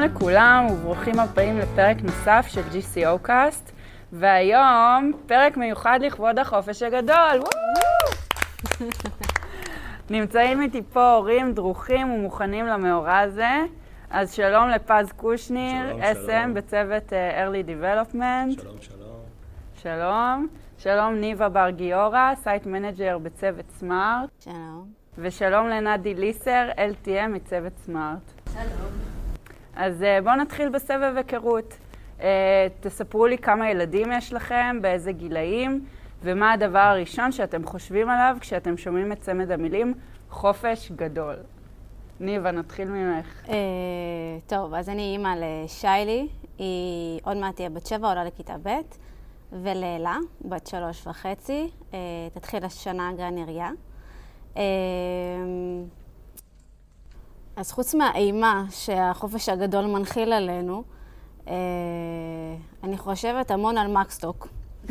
[0.00, 3.72] שלום לכולם וברוכים הבאים לפרק נוסף של GCO Cast,
[4.12, 7.40] והיום פרק מיוחד לכבוד החופש הגדול.
[10.10, 13.50] נמצאים איתי פה הורים דרוכים ומוכנים למאורע הזה.
[14.10, 16.54] אז שלום לפז קושניר, שלום, SM שלום.
[16.54, 18.60] בצוות אה, Early Development.
[18.60, 19.20] שלום, שלום.
[19.82, 20.48] שלום.
[20.78, 24.30] שלום ניבה בר גיורא, Site Manager בצוות Smart.
[24.40, 24.88] שלום.
[25.18, 28.32] ושלום לנדי ליסר, LTM מצוות סמארט.
[28.52, 29.19] שלום.
[29.80, 31.74] אז אה, בואו נתחיל בסבב היכרות.
[32.20, 35.84] אה, תספרו לי כמה ילדים יש לכם, באיזה גילאים,
[36.22, 39.94] ומה הדבר הראשון שאתם חושבים עליו כשאתם שומעים את צמד המילים
[40.30, 41.36] חופש גדול.
[42.20, 43.48] ניבה, נתחיל ממך.
[43.48, 43.54] אה,
[44.46, 48.70] טוב, אז אני אימא לשיילי, היא עוד מעט תהיה בת שבע, עולה לכיתה ב',
[49.52, 51.70] ולאלה, בת שלוש וחצי,
[52.32, 53.70] תתחיל השנה גן עירייה.
[57.60, 60.82] אז חוץ מהאימה שהחופש הגדול מנחיל עלינו,
[61.48, 61.54] אה,
[62.82, 64.48] אני חושבת המון על מקסטוק.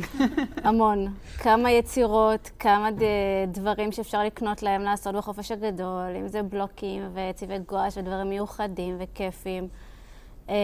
[0.66, 1.14] המון.
[1.38, 3.04] כמה יצירות, כמה ד...
[3.52, 9.68] דברים שאפשר לקנות להם לעשות בחופש הגדול, אם זה בלוקים וצבעי גואש ודברים מיוחדים וכיפים.
[10.50, 10.56] אה,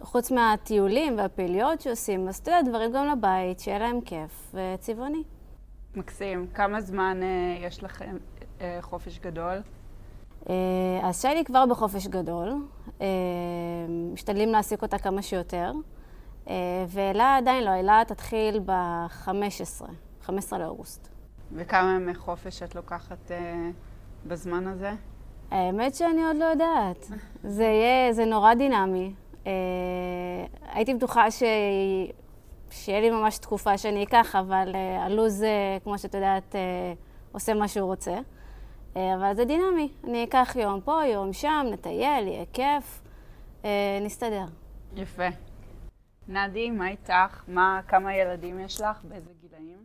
[0.00, 5.22] חוץ מהטיולים והפעילויות שעושים, אז אתה יודע, דברים גם לבית, שיהיה להם כיף וצבעוני.
[5.94, 6.46] מקסים.
[6.54, 8.16] כמה זמן אה, יש לכם
[8.60, 9.62] אה, חופש גדול?
[10.50, 10.54] אה,
[11.02, 12.66] אז שיילי כבר בחופש גדול,
[13.00, 13.06] אה,
[14.12, 15.72] משתדלים להעסיק אותה כמה שיותר,
[16.48, 16.54] אה,
[16.88, 19.84] ואלה עדיין לא, אלה תתחיל ב-15,
[20.22, 21.08] 15 לאוגוסט.
[21.52, 23.30] וכמה ימי חופש את לוקחת
[24.26, 24.92] בזמן הזה?
[25.50, 27.06] האמת שאני עוד לא יודעת.
[27.56, 29.14] זה יהיה, זה נורא דינמי.
[30.72, 31.42] הייתי בטוחה ש...
[32.70, 35.44] שיהיה לי ממש תקופה שאני אקח, אבל הלו"ז,
[35.84, 36.54] כמו שאת יודעת,
[37.32, 38.18] עושה מה שהוא רוצה.
[38.96, 39.88] אה, אבל זה דינמי.
[40.04, 43.00] אני אקח יום פה, יום שם, נטייל, יהיה כיף,
[43.64, 44.44] אה, נסתדר.
[44.96, 45.28] יפה.
[46.28, 47.42] נדי, מה איתך?
[47.48, 49.04] מה, כמה ילדים יש לך?
[49.04, 49.84] באיזה גילאים?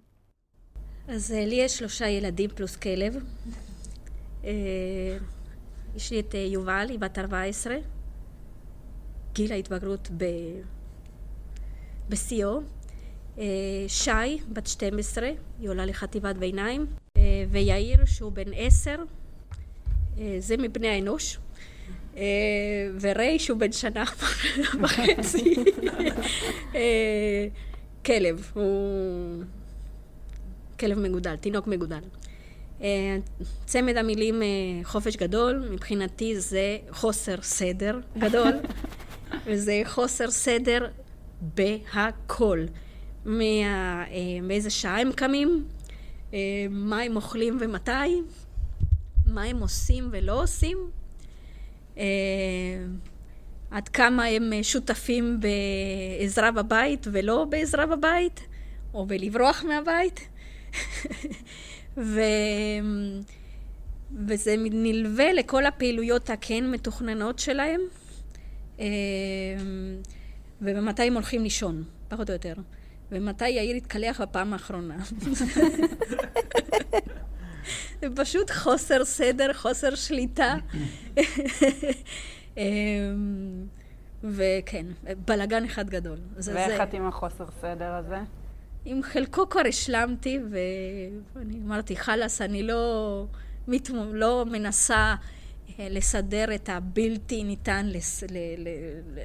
[1.07, 3.15] אז אה, לי יש שלושה ילדים פלוס כלב.
[5.95, 7.75] יש לי את יובל, היא בת 14,
[9.33, 10.25] גיל ההתבגרות ב...
[12.09, 12.61] בשיאו.
[13.41, 13.45] אה,
[13.87, 15.29] שי, בת 12,
[15.59, 16.85] היא עולה לחטיבת ביניים.
[17.17, 17.21] אה,
[17.51, 18.95] ויאיר, שהוא בן 10,
[20.17, 21.37] אה, זה מבני האנוש.
[23.01, 24.03] וריי, שהוא בן שנה
[24.81, 25.55] וחצי.
[28.05, 29.43] כלב, הוא...
[30.79, 31.99] כלב מגודל, תינוק מגודל.
[33.65, 34.41] צמד המילים
[34.83, 38.51] חופש גדול, מבחינתי זה חוסר סדר גדול,
[39.45, 40.87] וזה חוסר סדר
[41.41, 42.65] בהכל.
[43.25, 45.65] מה, אה, מאיזה שעה הם קמים,
[46.33, 46.39] אה,
[46.69, 47.91] מה הם אוכלים ומתי,
[49.25, 50.77] מה הם עושים ולא עושים,
[51.97, 52.03] אה,
[53.71, 58.47] עד כמה הם שותפים בעזרה בבית ולא בעזרה בבית,
[58.93, 60.27] או בלברוח מהבית.
[61.97, 62.21] ו...
[64.27, 67.81] וזה נלווה לכל הפעילויות הכן מתוכננות שלהם,
[68.79, 68.85] אה,
[70.61, 72.53] ומתי הם הולכים לישון, פחות או יותר.
[73.11, 74.97] ומתי יאיר התקלח בפעם האחרונה.
[78.01, 80.55] זה פשוט חוסר סדר, חוסר שליטה.
[82.57, 82.63] אה,
[84.23, 84.85] וכן,
[85.27, 86.17] בלגן אחד גדול.
[86.37, 88.19] ואיך את עם החוסר סדר הזה?
[88.85, 93.25] עם חלקו כבר השלמתי, ואני אמרתי, חלאס, אני לא,
[93.67, 95.15] מתמו, לא מנסה
[95.79, 98.67] אה, לסדר את הבלתי ניתן לס, ל, ל,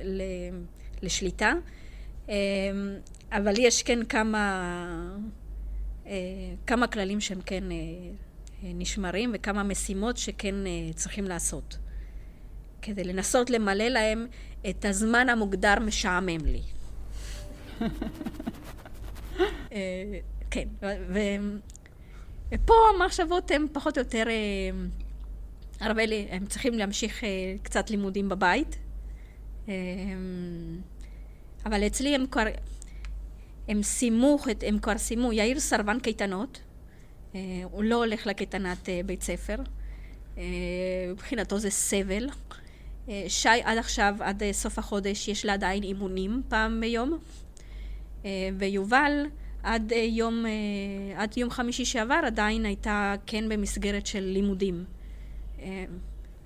[0.04, 0.22] ל,
[1.02, 1.52] לשליטה,
[2.28, 2.34] אה,
[3.32, 4.64] אבל יש כן כמה,
[6.06, 6.12] אה,
[6.66, 7.76] כמה כללים שהם כן אה,
[8.64, 10.54] אה, נשמרים, וכמה משימות שכן
[10.94, 11.78] צריכים לעשות,
[12.82, 14.26] כדי לנסות למלא להם
[14.70, 16.62] את הזמן המוגדר משעמם לי.
[20.50, 20.68] כן,
[22.50, 24.24] ופה המחשבות הן פחות או יותר,
[25.80, 27.22] הרבה, ל- הם צריכים להמשיך
[27.62, 28.78] קצת לימודים בבית,
[31.66, 32.44] אבל אצלי הם כבר,
[33.68, 36.60] הם סיימו, הם כבר סיימו, יאיר סרבן קייטנות,
[37.34, 37.40] אה,
[37.70, 39.56] הוא לא הולך לקייטנת אה, בית ספר,
[40.38, 40.42] אה,
[41.12, 42.28] מבחינתו זה סבל.
[43.28, 47.18] שי עד עכשיו, עד סוף החודש, יש לה עדיין אימונים פעם ביום.
[48.58, 49.26] ויובל
[49.62, 50.44] עד יום,
[51.16, 54.84] עד יום חמישי שעבר עדיין הייתה כן במסגרת של לימודים.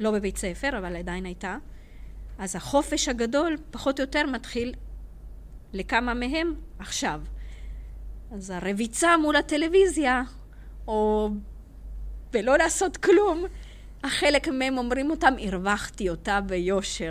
[0.00, 1.56] לא בבית ספר, אבל עדיין הייתה.
[2.38, 4.72] אז החופש הגדול פחות או יותר מתחיל
[5.72, 7.20] לכמה מהם עכשיו.
[8.32, 10.22] אז הרביצה מול הטלוויזיה,
[10.88, 11.30] או
[12.32, 13.44] בלא לעשות כלום,
[14.04, 17.10] החלק מהם אומרים אותם, הרווחתי אותה ביושר.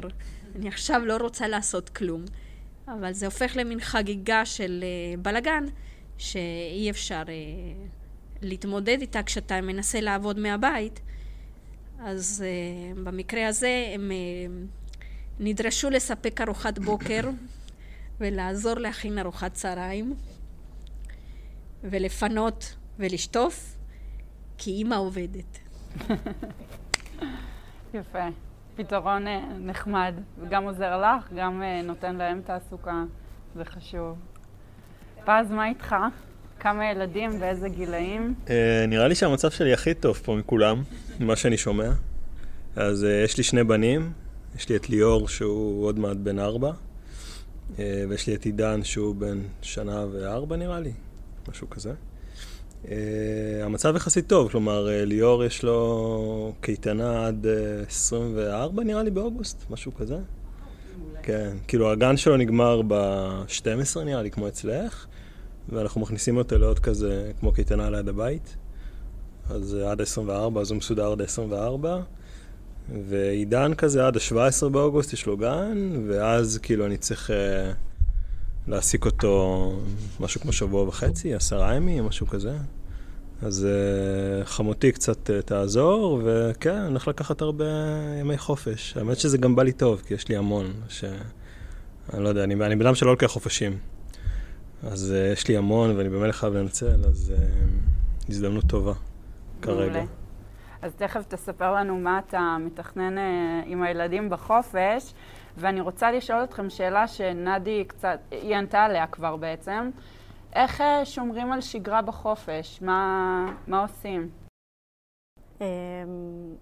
[0.56, 2.26] אני עכשיו לא רוצה לעשות כלום.
[2.88, 5.64] אבל זה הופך למין חגיגה של uh, בלגן,
[6.18, 7.30] שאי אפשר uh,
[8.42, 11.00] להתמודד איתה כשאתה מנסה לעבוד מהבית.
[12.00, 14.52] אז uh, במקרה הזה הם uh,
[15.40, 17.22] נדרשו לספק ארוחת בוקר
[18.20, 20.14] ולעזור להכין ארוחת צהריים
[21.84, 23.76] ולפנות ולשטוף,
[24.58, 25.60] כי אימא עובדת.
[27.94, 28.28] יפה.
[28.76, 30.14] פתרון אה, נחמד,
[30.50, 33.04] גם עוזר לך, גם אה, נותן להם תעסוקה,
[33.56, 34.18] זה חשוב.
[35.26, 35.96] פז, מה איתך?
[36.60, 38.34] כמה ילדים, באיזה גילאים?
[38.50, 40.84] אה, נראה לי שהמצב שלי הכי טוב פה מכולם,
[41.20, 41.90] ממה שאני שומע.
[42.76, 44.12] אז יש לי שני בנים,
[44.56, 46.72] יש לי את ליאור שהוא עוד מעט בן ארבע,
[47.78, 50.92] ויש לי את עידן שהוא בן שנה וארבע נראה לי,
[51.50, 51.94] משהו כזה.
[52.84, 52.88] Uh,
[53.64, 59.66] המצב יחסית טוב, כלומר, uh, ליאור יש לו קייטנה עד uh, 24 נראה לי באוגוסט,
[59.70, 60.18] משהו כזה.
[61.24, 65.06] כן, כאילו הגן שלו נגמר ב-12 נראה לי, כמו אצלך,
[65.70, 68.56] ואנחנו מכניסים אותו לעוד כזה, כמו קייטנה ליד הבית.
[69.50, 71.86] אז עד ה-24, אז הוא מסודר עד ה-24.
[73.10, 77.30] ועידן כזה עד ה-17 באוגוסט יש לו גן, ואז כאילו אני צריך...
[77.30, 77.90] Uh,
[78.70, 79.74] להעסיק אותו
[80.20, 82.58] משהו כמו שבוע וחצי, עשרה ימים, משהו כזה.
[83.42, 87.66] אז uh, חמותי קצת uh, תעזור, וכן, אני הולך לקחת הרבה
[88.20, 88.98] ימי חופש.
[88.98, 91.04] האמת שזה גם בא לי טוב, כי יש לי המון, ש...
[92.14, 93.78] אני לא יודע, אני, אני בן אדם שלא לוקח חופשים.
[94.84, 98.94] אז uh, יש לי המון, ואני באמת חייב לנצל, אז uh, הזדמנות טובה
[99.62, 99.76] כרגע.
[99.76, 100.19] מעולה.
[100.82, 103.22] אז תכף תספר לנו מה אתה מתכנן uh,
[103.66, 105.14] עם הילדים בחופש.
[105.60, 109.90] ואני רוצה לשאול אתכם שאלה שנדי קצת, היא ענתה עליה כבר בעצם.
[110.54, 112.82] איך אה, שומרים על שגרה בחופש?
[112.82, 114.30] מה, מה עושים?
[115.62, 115.66] אמ,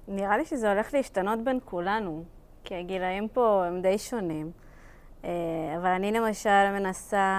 [0.07, 2.23] נראה לי שזה הולך להשתנות בין כולנו,
[2.63, 4.51] כי הגילאים פה הם די שונים.
[5.25, 5.29] אה,
[5.77, 7.35] אבל אני למשל מנסה,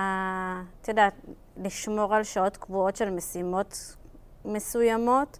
[0.80, 1.14] את יודעת,
[1.56, 3.96] לשמור על שעות קבועות של משימות
[4.44, 5.38] מסוימות.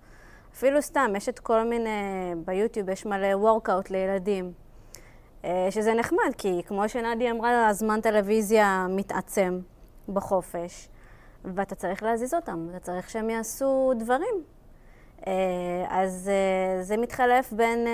[0.58, 1.90] אפילו סתם, יש את כל מיני,
[2.44, 4.52] ביוטיוב יש מלא וורקאוט לילדים.
[5.44, 9.60] אה, שזה נחמד, כי כמו שנדי אמרה, הזמן טלוויזיה מתעצם
[10.08, 10.88] בחופש,
[11.44, 14.34] ואתה צריך להזיז אותם, אתה צריך שהם יעשו דברים.
[15.26, 15.32] אה,
[15.88, 17.86] אז אה, זה מתחלף בין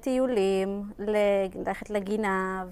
[0.00, 2.64] טיולים, ללכת לגינה,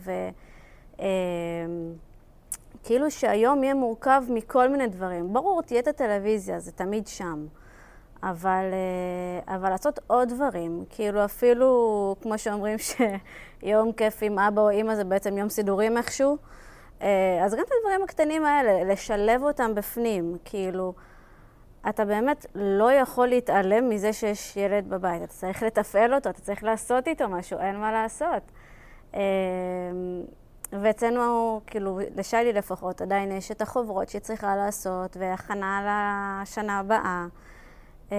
[2.82, 5.32] וכאילו שהיום יהיה מורכב מכל מיני דברים.
[5.32, 7.46] ברור, תהיה את הטלוויזיה, זה תמיד שם.
[8.22, 14.70] אבל, אה, אבל לעשות עוד דברים, כאילו אפילו, כמו שאומרים שיום כיף עם אבא או
[14.70, 16.36] אימא זה בעצם יום סידורים איכשהו,
[17.02, 20.94] אה, אז גם את הדברים הקטנים האלה, לשלב אותם בפנים, כאילו,
[21.88, 26.64] אתה באמת לא יכול להתעלם מזה שיש ילד בבית, אתה צריך לתפעל אותו, אתה צריך
[26.64, 28.42] לעשות איתו משהו, אין מה לעשות.
[29.14, 29.20] אה,
[30.72, 37.26] ואצלנו, כאילו, לשיילי לפחות, עדיין יש את החוברות שהיא צריכה לעשות, והכנה לשנה הבאה.
[38.12, 38.16] אמ,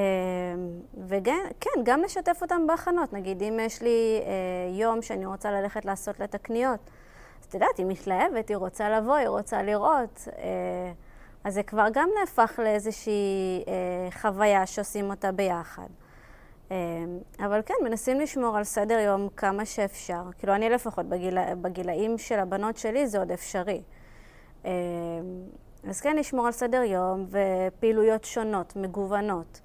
[1.08, 3.14] וכן, גם לשתף אותם בהכנות.
[3.14, 6.80] נגיד, אם יש לי אה, יום שאני רוצה ללכת לעשות לה את הקניות,
[7.40, 10.28] אז את יודעת, היא מתלהבת, היא רוצה לבוא, היא רוצה לראות.
[10.38, 10.92] אה,
[11.44, 15.88] אז זה כבר גם נהפך לאיזושהי אה, חוויה שעושים אותה ביחד.
[16.72, 16.78] אה,
[17.40, 20.22] אבל כן, מנסים לשמור על סדר יום כמה שאפשר.
[20.38, 23.82] כאילו, אני לפחות, בגיל, בגילאים של הבנות שלי זה עוד אפשרי.
[24.66, 24.72] אה,
[25.90, 29.62] אז כן, לשמור על סדר יום ופעילויות שונות, מגוונות.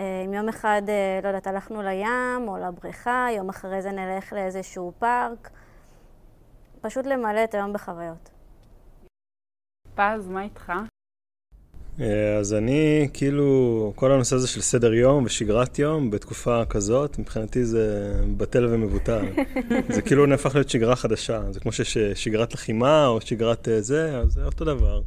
[0.00, 4.32] אה, אם יום אחד, אה, לא יודעת, הלכנו לים או לבריכה, יום אחרי זה נלך
[4.32, 5.50] לאיזשהו פארק.
[6.80, 8.30] פשוט למלא את היום בחוויות.
[9.94, 10.72] פז, מה איתך?
[12.00, 17.64] אה, אז אני, כאילו, כל הנושא הזה של סדר יום ושגרת יום בתקופה כזאת, מבחינתי
[17.64, 19.24] זה בטל ומבוטל.
[19.94, 21.52] זה כאילו נהפך להיות שגרה חדשה.
[21.52, 25.02] זה כמו שיש שגרת לחימה או שגרת זה, אז זה אותו דבר.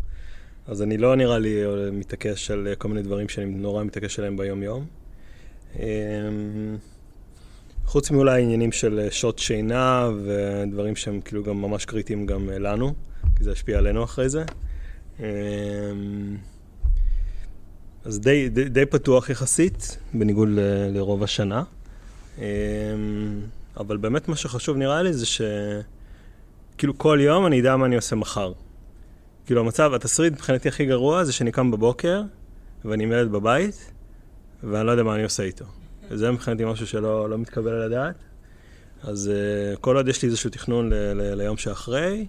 [0.68, 4.86] אז אני לא נראה לי מתעקש על כל מיני דברים שאני נורא מתעקש עליהם ביום-יום.
[5.80, 6.78] אמ,
[7.86, 12.94] חוץ מאולי עניינים של שעות שינה ודברים שהם כאילו גם ממש קריטיים גם לנו,
[13.36, 14.44] כי זה ישפיע עלינו אחרי זה.
[15.20, 15.26] אמ,
[18.06, 20.60] אז די, די, די פתוח יחסית, בניגוד ל,
[20.98, 21.64] לרוב השנה.
[22.38, 22.44] אמ,
[23.78, 28.16] אבל באמת מה שחשוב נראה לי זה שכאילו כל יום אני אדע מה אני עושה
[28.16, 28.54] מחר.
[29.46, 32.22] כאילו המצב, התסריט מבחינתי הכי גרוע זה שאני קם בבוקר
[32.86, 33.92] ואני עם ילד בבית
[34.64, 35.66] ואני לא יודע מה אני עושה איתו.
[36.10, 38.16] וזה מבחינתי משהו שלא לא מתקבל על הדעת.
[39.04, 39.32] אז
[39.76, 42.26] uh, כל עוד יש לי איזשהו תכנון ל- ל- ליום שאחרי,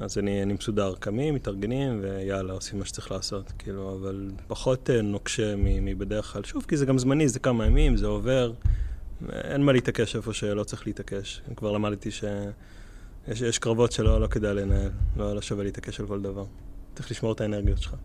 [0.00, 3.52] אז אני, אני מסודר, קמים, מתארגנים ויאללה, עושים מה שצריך לעשות.
[3.58, 6.44] כאילו, אבל פחות uh, נוקשה מבדרך כלל.
[6.44, 8.52] שוב, כי זה גם זמני, זה כמה ימים, זה עובר,
[9.32, 11.42] אין מה להתעקש איפה שלא צריך להתעקש.
[11.56, 12.10] כבר למדתי
[13.34, 16.44] שיש קרבות שלא לא כדאי לנהל, לא, לא שווה להתעקש על כל דבר.
[16.94, 17.96] צריך לשמור את האנרגיות שלך.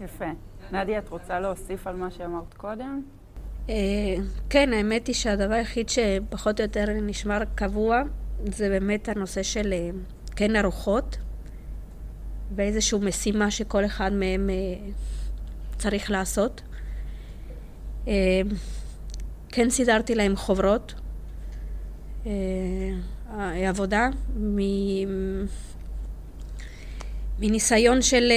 [0.00, 0.24] יפה.
[0.72, 3.02] נדיה, את רוצה להוסיף על מה שאמרת קודם?
[3.68, 3.74] אה,
[4.50, 8.02] כן, האמת היא שהדבר היחיד שפחות או יותר נשמר קבוע
[8.44, 9.90] זה באמת הנושא של אה,
[10.36, 11.16] כן ארוחות
[12.56, 14.90] ואיזושהי משימה שכל אחד מהם אה,
[15.78, 16.62] צריך לעשות.
[19.48, 20.94] כן סידרתי להם חוברות,
[23.68, 24.08] עבודה,
[27.38, 28.32] מניסיון של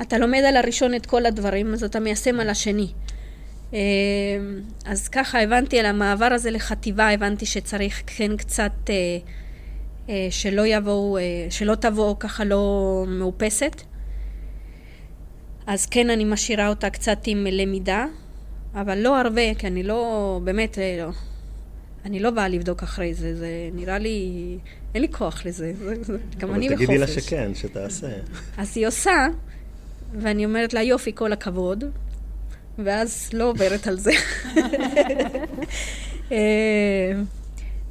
[0.00, 2.88] אתה לומד על הראשון את כל הדברים, אז אתה מיישם על השני.
[3.74, 3.78] אה,
[4.84, 8.94] אז ככה הבנתי על המעבר הזה לחטיבה, הבנתי שצריך כן קצת אה,
[10.08, 11.18] אה, שלא יבואו,
[11.50, 13.82] שלא תבוא ככה לא מאופסת.
[15.66, 18.06] אז כן, אני משאירה אותה קצת עם למידה,
[18.74, 21.31] אבל לא הרבה, כי אני לא, באמת, לא.
[22.04, 24.58] אני לא באה לבדוק אחרי זה, זה נראה לי,
[24.94, 25.72] אין לי כוח לזה,
[26.38, 26.82] גם אני בחופש.
[26.82, 28.08] אבל תגידי לה שכן, שתעשה.
[28.56, 29.26] אז היא עושה,
[30.20, 31.84] ואני אומרת לה, יופי, כל הכבוד,
[32.78, 34.12] ואז לא עוברת על זה.
[36.32, 37.12] אה,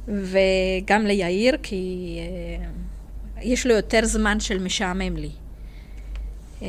[0.08, 2.66] וגם ליאיר, כי אה,
[3.42, 5.30] יש לו יותר זמן של משעמם לי.
[6.62, 6.68] אה,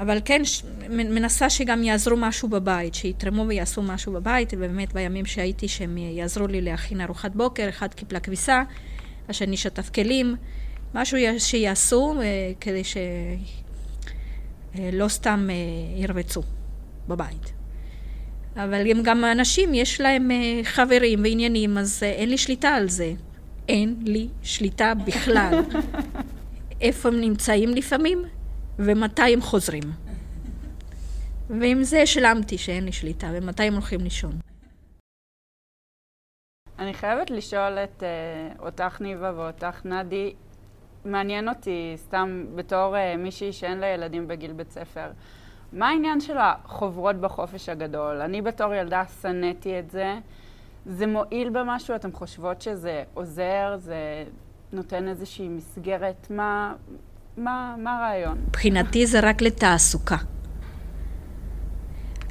[0.00, 0.42] אבל כן,
[0.90, 6.60] מנסה שגם יעזרו משהו בבית, שיתרמו ויעשו משהו בבית, ובאמת בימים שהייתי שהם יעזרו לי
[6.60, 8.62] להכין ארוחת בוקר, אחד קיפלה כביסה,
[9.28, 10.36] השני שטף כלים,
[10.94, 12.14] משהו שיעשו
[12.60, 12.96] כדי ש...
[14.78, 15.54] אה, סתם אה,
[16.02, 16.42] ירבצו
[17.08, 17.52] בבית.
[18.56, 23.12] אבל אם גם אנשים, יש להם אה, חברים ועניינים, אז אין לי שליטה על זה.
[23.68, 25.60] אין לי שליטה בכלל.
[26.80, 28.22] איפה הם נמצאים לפעמים,
[28.78, 29.82] ומתי הם חוזרים.
[31.48, 34.32] ועם זה השלמתי שאין לי שליטה, ומתי הם הולכים לישון.
[36.78, 40.34] אני חייבת לשאול את uh, אותך ניבה ואותך נדי,
[41.04, 45.10] מעניין אותי, סתם בתור uh, מישהי שאין לה ילדים בגיל בית ספר,
[45.72, 48.20] מה העניין של החוברות בחופש הגדול?
[48.20, 50.18] אני בתור ילדה שנאתי את זה.
[50.86, 51.96] זה מועיל במשהו?
[51.96, 53.76] אתן חושבות שזה עוזר?
[53.76, 54.24] זה
[54.72, 56.30] נותן איזושהי מסגרת?
[56.30, 56.74] מה,
[57.36, 58.38] מה, מה הרעיון?
[58.48, 60.16] מבחינתי זה רק לתעסוקה.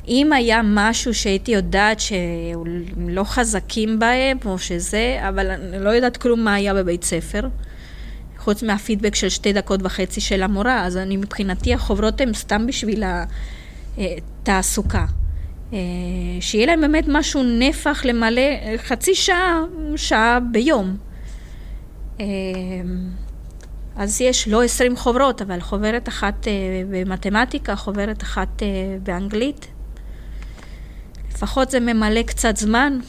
[0.08, 6.44] אם היה משהו שהייתי יודעת שלא חזקים בהם, או שזה, אבל אני לא יודעת כלום
[6.44, 7.48] מה היה בבית ספר,
[8.38, 13.04] חוץ מהפידבק של שתי דקות וחצי של המורה, אז אני מבחינתי החוברות הן סתם בשביל
[13.98, 15.06] התעסוקה.
[15.74, 15.80] אה,
[16.40, 19.62] שיהיה להם באמת משהו, נפח למלא חצי שעה,
[19.96, 20.98] שעה ביום.
[23.98, 26.54] אה, אז יש לא עשרים חוברות, אבל חוברת אחת אה,
[26.90, 28.64] במתמטיקה, חוברת אחת
[29.04, 29.68] באנגלית.
[31.32, 33.00] לפחות זה ממלא קצת זמן.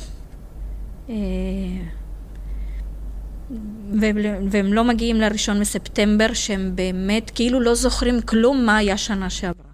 [4.50, 9.70] והם לא מגיעים לראשון מספטמבר, שהם באמת כאילו לא זוכרים כלום מה היה שנה שעברה.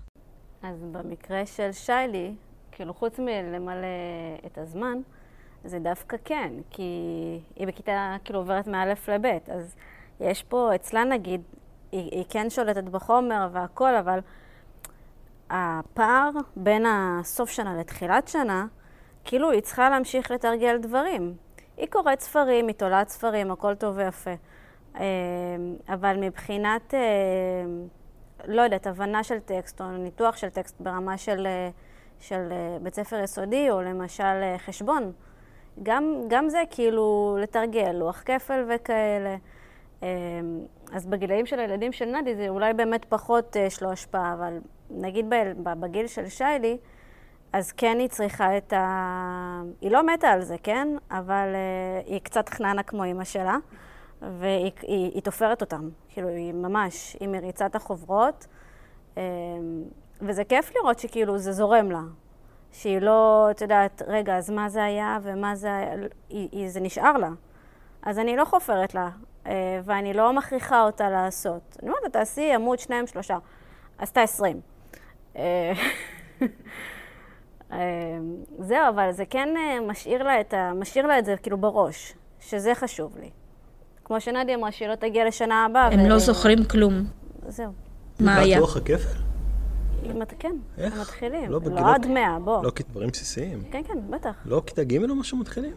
[0.62, 2.34] אז במקרה של שיילי,
[2.72, 3.86] כאילו חוץ מלמלא
[4.46, 4.98] את הזמן,
[5.64, 6.82] זה דווקא כן, כי
[7.56, 9.74] היא בכיתה כאילו עוברת מא' לב', אז
[10.20, 11.42] יש פה, אצלה נגיד,
[11.92, 14.18] היא, היא כן שולטת בחומר והכל, אבל
[15.50, 18.66] הפער בין הסוף שנה לתחילת שנה,
[19.24, 21.34] כאילו היא צריכה להמשיך לתרגל דברים.
[21.76, 24.30] היא קוראת ספרים, היא תולעת ספרים, הכל טוב ויפה.
[24.96, 25.02] אמ,
[25.88, 27.00] אבל מבחינת, אה,
[28.44, 31.70] לא יודעת, הבנה של טקסט או ניתוח של טקסט ברמה של, אה,
[32.20, 35.12] של אה, בית ספר יסודי, או למשל חשבון,
[35.82, 39.36] גם, גם זה כאילו לתרגל, לוח כפל וכאלה.
[40.02, 40.06] אמ,
[40.92, 44.58] אז בגילאים של הילדים של נדי זה אולי באמת פחות יש לו השפעה, אבל
[44.90, 45.26] נגיד
[45.80, 46.78] בגיל של שיילי,
[47.52, 49.62] אז כן היא צריכה את ה...
[49.80, 50.88] היא לא מתה על זה, כן?
[51.10, 53.56] אבל uh, היא קצת חננה כמו אימא שלה,
[54.22, 55.88] והיא היא, היא תופרת אותם.
[56.08, 58.46] כאילו, היא ממש, היא מריצה את החוברות,
[59.14, 59.18] um,
[60.20, 62.02] וזה כיף לראות שכאילו זה זורם לה.
[62.72, 65.94] שהיא לא, את יודעת, רגע, אז מה זה היה ומה זה היה,
[66.28, 67.30] היא, היא, זה נשאר לה.
[68.02, 69.10] אז אני לא חופרת לה,
[69.84, 71.76] ואני לא מכריחה אותה לעשות.
[71.82, 73.38] אני אומרת, תעשי עמוד שניים, שלושה.
[73.98, 74.60] עשתה עשרים.
[75.36, 75.42] אמ,
[78.58, 80.72] זהו, אבל זה כן אה, משאיר לה, את ה...
[80.74, 83.30] משאיר לה את זה כאילו בראש, שזה חשוב לי.
[84.04, 85.86] כמו שנדיה אמרה, שהיא לא תגיע לשנה הבאה.
[85.86, 86.08] הם ו...
[86.08, 87.04] לא זוכרים כלום.
[87.48, 87.72] זהו.
[88.20, 88.56] מה היה?
[88.56, 89.22] בטוח הכפל?
[90.38, 91.00] כן, איך?
[91.00, 91.50] מתחילים.
[91.50, 92.64] לא, לא עד מאה, בוא.
[92.64, 93.62] לא כדברים בסיסיים.
[93.70, 94.34] כן, כן, בטח.
[94.44, 95.72] לא כיתה ג' או משהו מתחילים?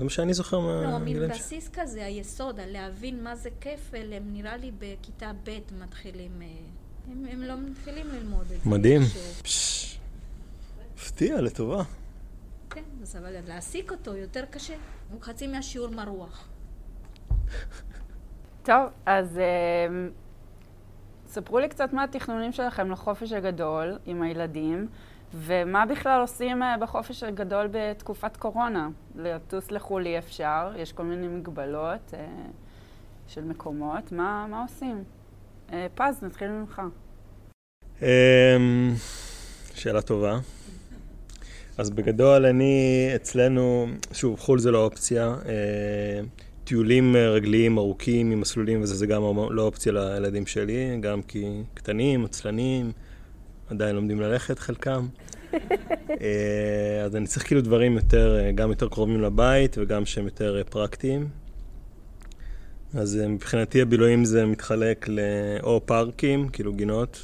[0.00, 0.82] זה מה שאני זוכר מה...
[0.82, 6.42] לא, מין בסיס כזה, היסוד, להבין מה זה כפל, הם נראה לי בכיתה ב' מתחילים...
[6.42, 6.46] אה,
[7.12, 8.70] הם, הם לא מתחילים ללמוד את זה.
[8.70, 9.02] מדהים.
[10.96, 11.82] הפתיע לטובה.
[13.02, 14.74] אז אבל להעסיק אותו יותר קשה.
[15.10, 16.48] הוא חצי מהשיעור מרוח.
[18.62, 20.08] טוב, אז אה,
[21.26, 24.88] ספרו לי קצת מה התכנונים שלכם לחופש הגדול עם הילדים,
[25.34, 28.88] ומה בכלל עושים אה, בחופש הגדול בתקופת קורונה?
[29.16, 32.26] לטוס לחו"ל אי אפשר, יש כל מיני מגבלות אה,
[33.28, 35.04] של מקומות, מה, מה עושים?
[35.72, 36.82] אה, פז, נתחיל ממך.
[38.02, 38.94] אמ,
[39.74, 40.38] שאלה טובה.
[41.78, 45.34] אז בגדול, אני, אצלנו, שוב, חו"ל זה לא אופציה.
[46.64, 52.24] טיולים רגליים ארוכים עם מסלולים וזה, זה גם לא אופציה לילדים שלי, גם כי קטנים,
[52.24, 52.92] עצלנים,
[53.70, 55.06] עדיין לומדים ללכת חלקם.
[57.04, 61.28] אז אני צריך כאילו דברים יותר, גם יותר קרובים לבית וגם שהם יותר פרקטיים.
[62.94, 67.22] אז מבחינתי הבילויים זה מתחלק לאו פארקים, כאילו גינות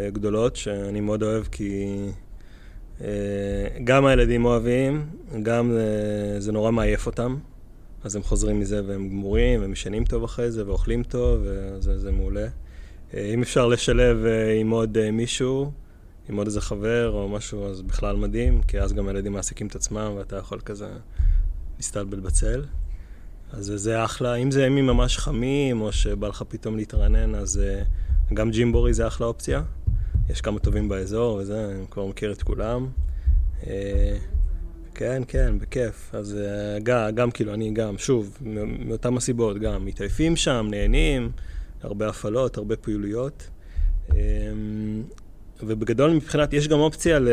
[0.00, 1.96] גדולות, שאני מאוד אוהב כי
[3.84, 5.06] גם הילדים אוהבים,
[5.42, 5.76] גם
[6.38, 7.36] זה נורא מעייף אותם.
[8.04, 12.46] אז הם חוזרים מזה והם גמורים, הם ישנים טוב אחרי זה ואוכלים טוב, וזה מעולה.
[13.16, 15.70] אה, אם אפשר לשלב אה, עם עוד אה, מישהו,
[16.28, 19.74] עם עוד איזה חבר או משהו, אז בכלל מדהים, כי אז גם הילדים מעסיקים את
[19.74, 20.88] עצמם ואתה יכול כזה
[21.76, 22.64] להסתלבט בצל.
[23.52, 24.34] אז זה אחלה.
[24.34, 27.60] אם זה ימים ממש חמים, או שבא לך פתאום להתרענן, אז
[28.34, 29.62] גם ג'ימבורי זה אחלה אופציה.
[30.30, 32.88] יש כמה טובים באזור וזה, אני כבר מכיר את כולם.
[34.94, 36.10] כן, כן, בכיף.
[36.14, 36.38] אז
[36.82, 38.38] גם, גם כאילו, אני גם, שוב,
[38.86, 41.30] מאותן הסיבות, גם מתעייפים שם, נהנים,
[41.86, 43.48] הרבה הפעלות, הרבה פעילויות.
[44.08, 44.12] Um,
[45.62, 47.28] ובגדול מבחינת, יש גם אופציה, ל...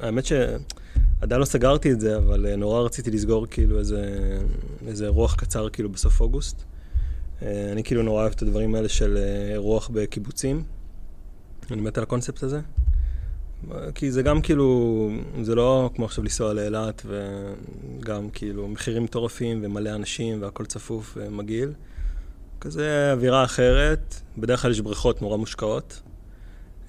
[0.00, 4.38] האמת שעדיין לא סגרתי את זה, אבל uh, נורא רציתי לסגור כאילו איזה,
[4.86, 6.62] איזה רוח קצר כאילו בסוף אוגוסט.
[6.62, 10.62] Uh, אני כאילו נורא אוהב את הדברים האלה של uh, רוח בקיבוצים.
[11.70, 12.60] אני מת על הקונספט הזה.
[13.94, 15.10] כי זה גם כאילו,
[15.42, 21.72] זה לא כמו עכשיו לנסוע לאילת וגם כאילו מחירים מטורפים ומלא אנשים והכל צפוף ומגעיל.
[22.62, 26.00] כזה אווירה אחרת, בדרך כלל יש בריכות נורא מושקעות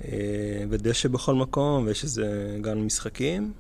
[0.06, 3.54] אה, ודשא בכל מקום ויש איזה גן משחקים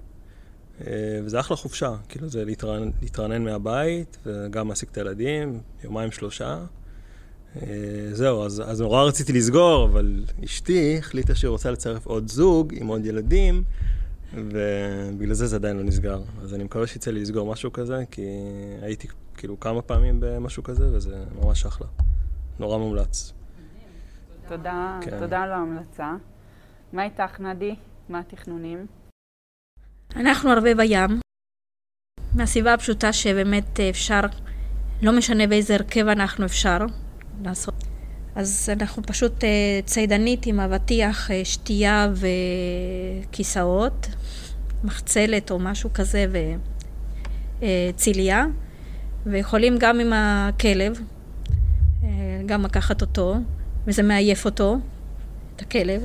[0.81, 6.59] אה, וזה אחלה חופשה, כאילו זה להתרענן, להתרענן מהבית וגם להעסיק את הילדים, יומיים שלושה.
[7.61, 7.67] אה,
[8.11, 12.87] זהו, אז, אז נורא רציתי לסגור, אבל אשתי החליטה שהיא רוצה לצרף עוד זוג עם
[12.87, 13.63] עוד ילדים,
[14.33, 16.21] ובגלל זה זה עדיין לא נסגר.
[16.43, 18.25] אז אני מקווה שיצא לי לסגור משהו כזה, כי
[18.81, 19.07] הייתי
[19.43, 21.87] כאילו כמה פעמים במשהו כזה, וזה ממש אחלה.
[22.59, 23.33] נורא מומלץ.
[24.47, 25.19] תודה, כן.
[25.19, 26.15] תודה על ההמלצה.
[26.93, 27.75] מה איתך, נדי?
[28.09, 28.85] מה התכנונים?
[30.15, 31.19] אנחנו הרבה בים,
[32.33, 34.21] מהסיבה הפשוטה שבאמת אפשר,
[35.01, 36.77] לא משנה באיזה הרכב אנחנו אפשר,
[37.43, 37.83] לעשות.
[38.35, 42.13] אז אנחנו פשוט אה, ציידנית עם אבטיח, אה, שתייה
[43.29, 44.07] וכיסאות,
[44.83, 46.25] מחצלת או משהו כזה
[47.59, 48.62] וצילייה, אה,
[49.25, 50.99] ויכולים גם עם הכלב,
[52.45, 53.35] גם לקחת אותו,
[53.87, 54.77] וזה מעייף אותו,
[55.55, 56.01] את הכלב.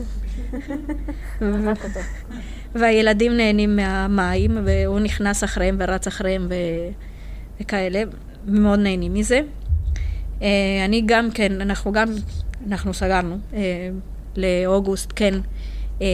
[2.74, 6.48] והילדים נהנים מהמים, והוא נכנס אחריהם ורץ אחריהם
[7.60, 8.02] וכאלה,
[8.46, 9.40] ומאוד נהנים מזה.
[10.42, 12.08] אה, אני גם כן, אנחנו גם,
[12.66, 13.88] אנחנו סגרנו אה,
[14.36, 15.34] לאוגוסט, כן,
[16.02, 16.06] אה,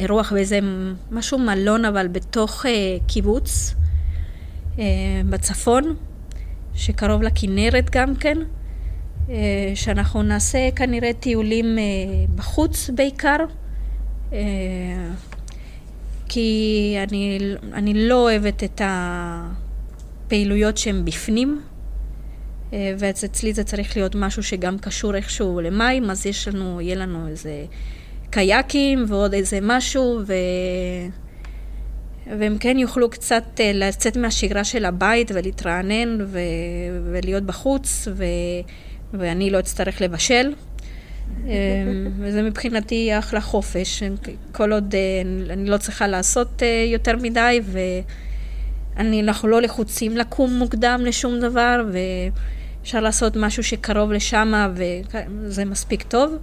[0.00, 0.58] אירוח באיזה
[1.10, 2.66] משהו מלון, אבל בתוך
[3.06, 3.74] קיבוץ
[5.28, 5.96] בצפון,
[6.74, 8.38] שקרוב לכנרת גם כן,
[9.74, 11.78] שאנחנו נעשה כנראה טיולים
[12.34, 13.36] בחוץ בעיקר.
[16.28, 17.38] כי אני,
[17.72, 21.60] אני לא אוהבת את הפעילויות שהן בפנים,
[22.72, 27.28] אה, ואצלי זה צריך להיות משהו שגם קשור איכשהו למים, אז יש לנו, יהיה לנו
[27.28, 27.64] איזה
[28.30, 30.32] קייקים ועוד איזה משהו, ו...
[32.38, 36.38] והם כן יוכלו קצת אה, לצאת מהשגרה של הבית ולהתרענן ו...
[37.12, 38.24] ולהיות בחוץ, ו...
[39.14, 40.52] ואני לא אצטרך לבשל.
[41.46, 41.52] אה,
[42.18, 44.02] וזה מבחינתי אחלה חופש,
[44.52, 44.94] כל עוד
[45.50, 47.60] אני לא צריכה לעשות יותר מדי,
[48.96, 51.98] ואנחנו לא לחוצים לקום מוקדם לשום דבר, ו...
[52.86, 54.52] אפשר לעשות משהו שקרוב לשם
[55.42, 56.36] וזה מספיק טוב.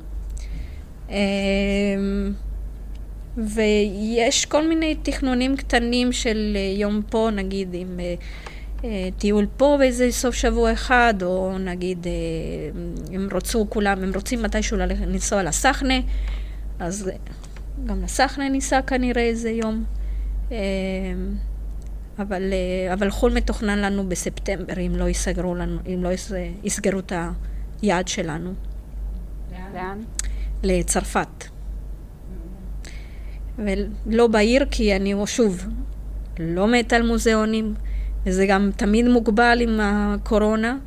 [3.38, 8.16] ויש כל מיני תכנונים קטנים של אה, יום פה, נגיד עם אה,
[8.84, 12.08] אה, טיול פה באיזה סוף שבוע אחד, או נגיד
[13.14, 16.00] הם רוצו כולם, הם רוצים מתישהו לנסוע לסחנה,
[16.80, 17.10] אז
[17.86, 19.84] גם לסחנה ניסע כנראה איזה יום.
[22.20, 26.10] אבל, אה, אבל חו"ל מתוכנן לנו בספטמבר, אם לא יסגרו לנו, אם לא
[26.64, 27.14] יסגרו את
[27.82, 28.54] היעד שלנו.
[29.74, 30.02] לאן?
[30.64, 31.53] לצרפת.
[33.58, 35.66] ולא בעיר, כי אני שוב
[36.40, 37.74] לא מתה על מוזיאונים,
[38.26, 40.78] וזה גם תמיד מוגבל עם הקורונה.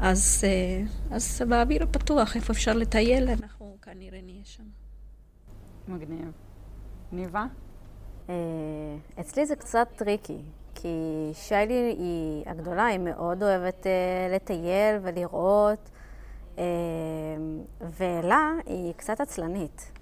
[0.00, 0.82] אז, אה,
[1.16, 4.62] אז באוויר הפתוח, איפה אפשר לטייל, אנחנו כנראה נהיה שם.
[5.88, 6.32] מגניב.
[7.12, 7.44] ניבה?
[8.28, 8.34] אה,
[9.20, 10.38] אצלי זה קצת tricky,
[10.74, 10.88] כי
[11.32, 15.90] שיילי היא הגדולה, היא מאוד אוהבת אה, לטייל ולראות,
[17.80, 19.95] ואלה היא קצת עצלנית.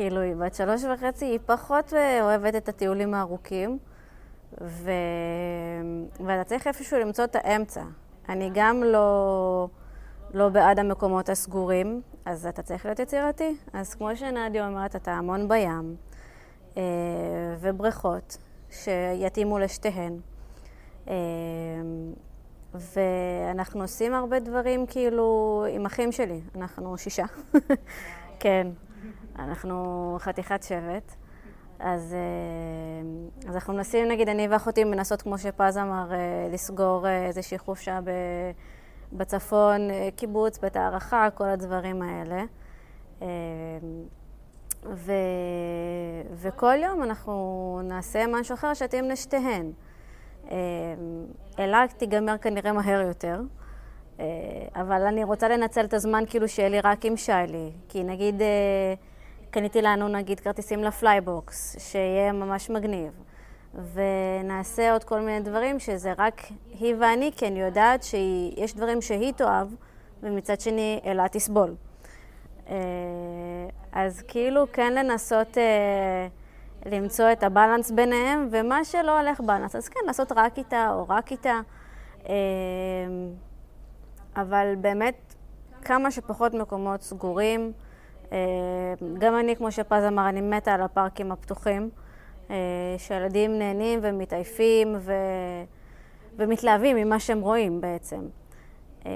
[0.00, 3.78] כאילו, היא בת שלוש וחצי, היא פחות אוהבת את הטיולים הארוכים,
[4.60, 4.90] ו...
[6.26, 7.82] ואתה צריך איפשהו למצוא את האמצע.
[8.28, 9.68] אני גם לא,
[10.34, 13.56] לא בעד המקומות הסגורים, אז אתה צריך להיות יצירתי.
[13.72, 15.96] אז כמו שנדיה אומרת, אתה המון בים,
[16.76, 16.82] אה,
[17.60, 18.36] ובריכות
[18.70, 20.20] שיתאימו לשתיהן.
[21.08, 21.14] אה,
[22.74, 27.24] ואנחנו עושים הרבה דברים כאילו עם אחים שלי, אנחנו שישה.
[28.40, 28.66] כן,
[29.38, 31.16] אנחנו חתיכת שבט.
[31.80, 37.26] אז, אה, אז אנחנו מנסים, נגיד, אני ואחותי מנסות, כמו שפז אמר, אה, לסגור אה,
[37.26, 37.98] איזושהי חופשה
[39.12, 39.80] בצפון,
[40.16, 42.44] קיבוץ, בית הערכה, כל הדברים האלה.
[44.84, 45.12] ו,
[46.34, 49.72] וכל יום אנחנו נעשה משהו אחר שיתאים לשתיהן.
[51.58, 53.40] אלה תיגמר כנראה מהר יותר,
[54.74, 57.70] אבל אני רוצה לנצל את הזמן כאילו שיהיה לי רק עם שיילי.
[57.88, 58.42] כי נגיד...
[59.50, 63.12] קניתי לנו נגיד כרטיסים לפלייבוקס, שיהיה ממש מגניב.
[63.92, 66.42] ונעשה עוד כל מיני דברים שזה רק
[66.80, 69.68] היא ואני, כי אני יודעת שיש דברים שהיא תאהב,
[70.22, 71.74] ומצד שני אלה תסבול.
[72.68, 72.74] אה,
[73.92, 76.26] אז כאילו כן לנסות אה,
[76.86, 81.08] למצוא את ה balance ביניהם, ומה שלא הולך balance, אז כן, לעשות רק איתה או
[81.08, 81.60] רק איתה.
[82.28, 82.34] אה,
[84.36, 85.34] אבל באמת,
[85.82, 87.72] כמה שפחות מקומות סגורים.
[88.32, 91.90] אה, גם אני, כמו שפז אמר, אני מתה על הפארקים הפתוחים,
[92.50, 92.56] אה,
[92.98, 95.12] שילדים נהנים ומתעייפים ו...
[96.36, 98.20] ומתלהבים ממה שהם רואים בעצם.
[99.06, 99.12] אה,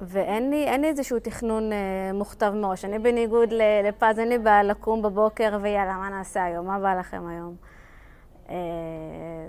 [0.00, 1.70] ואין לי, לי איזשהו תכנון
[2.14, 2.84] מוכתב מראש.
[2.84, 3.48] אני בניגוד
[3.84, 6.66] לפז, אין לי בעיה לקום בבוקר ויאללה, מה נעשה היום?
[6.66, 7.56] מה בא לכם היום?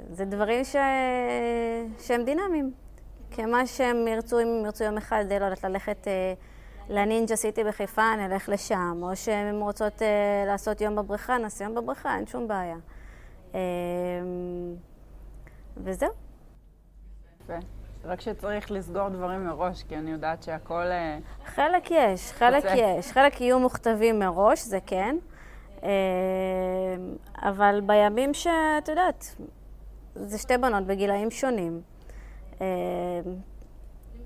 [0.10, 0.76] זה דברים ש...
[2.00, 2.72] שהם דינמיים.
[3.32, 6.08] כמה שהם ירצו, אם הם ירצו יום אחד, לא יודעת, ללכת...
[6.92, 12.16] לנינג'ה סיטי בחיפה, נלך לשם, או שהן רוצות אה, לעשות יום בבריכה, נעשה יום בבריכה,
[12.16, 12.78] אין שום בעיה.
[13.56, 13.60] אה,
[15.78, 16.10] וזהו.
[17.44, 17.58] יפה.
[18.04, 20.86] רק שצריך לסגור דברים מראש, כי אני יודעת שהכל...
[20.86, 22.76] אה, חלק יש, חלק רוצה.
[22.76, 23.12] יש.
[23.12, 25.16] חלק יהיו מוכתבים מראש, זה כן.
[25.84, 25.90] אה,
[27.42, 29.36] אבל בימים שאת יודעת,
[30.16, 31.82] זה שתי בנות בגילאים שונים.
[32.62, 32.68] אה,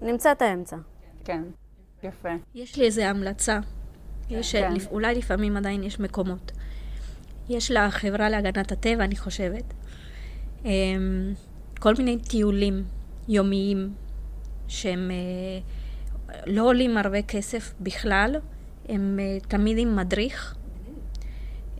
[0.01, 0.77] נמצא את האמצע.
[1.25, 1.43] כן.
[2.07, 2.29] יפה.
[2.55, 3.59] יש לי איזו המלצה.
[4.29, 4.73] יש, כן.
[4.91, 6.51] אולי לפעמים עדיין יש מקומות.
[7.49, 9.73] יש לחברה להגנת הטבע, אני חושבת,
[10.65, 11.33] אמ,
[11.79, 12.83] כל מיני טיולים
[13.27, 13.93] יומיים
[14.67, 15.59] שהם אה,
[16.45, 18.35] לא עולים הרבה כסף בכלל,
[18.89, 20.55] הם אה, תמיד עם מדריך,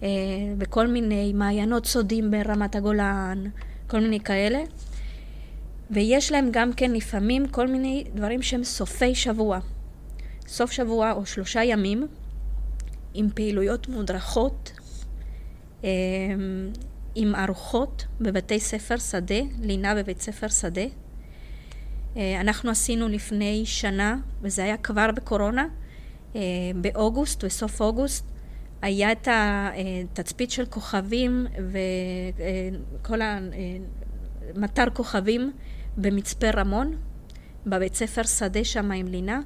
[0.04, 0.08] אה,
[0.58, 3.44] וכל מיני מעיינות סודיים ברמת הגולן,
[3.88, 4.60] כל מיני כאלה.
[5.92, 9.60] ויש להם גם כן לפעמים כל מיני דברים שהם סופי שבוע.
[10.48, 12.08] סוף שבוע או שלושה ימים
[13.14, 14.72] עם פעילויות מודרכות,
[15.84, 15.90] אמ,
[17.16, 20.86] עם ארוחות בבתי ספר שדה, לינה בבית ספר שדה.
[22.18, 25.68] אה, אנחנו עשינו לפני שנה, וזה היה כבר בקורונה,
[26.36, 26.42] אה,
[26.76, 28.26] באוגוסט, בסוף אוגוסט,
[28.82, 31.48] היה את התצפית של כוכבים
[33.02, 35.52] וכל המטר כוכבים
[35.98, 36.96] במצפה רמון,
[37.66, 39.42] בבית ספר שדה שם עם לינה.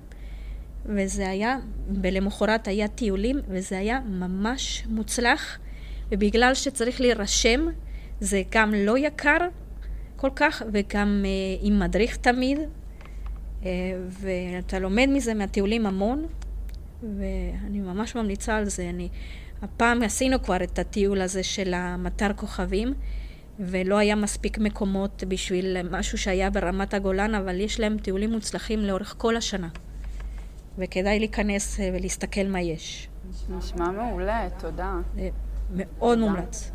[0.85, 1.57] וזה היה,
[2.01, 5.57] ולמחרת היה טיולים, וזה היה ממש מוצלח,
[6.11, 7.65] ובגלל שצריך להירשם,
[8.19, 9.37] זה גם לא יקר
[10.15, 13.65] כל כך, וגם uh, עם מדריך תמיד, uh,
[14.09, 16.25] ואתה לומד מזה מהטיולים המון,
[17.03, 18.89] ואני ממש ממליצה על זה.
[18.89, 19.09] אני,
[19.61, 22.93] הפעם עשינו כבר את הטיול הזה של המטר כוכבים,
[23.59, 29.15] ולא היה מספיק מקומות בשביל משהו שהיה ברמת הגולן, אבל יש להם טיולים מוצלחים לאורך
[29.17, 29.67] כל השנה.
[30.77, 33.09] וכדאי להיכנס אה, ולהסתכל מה יש.
[33.49, 34.93] נשמע מעולה, תודה.
[35.75, 36.71] מאוד מומלץ.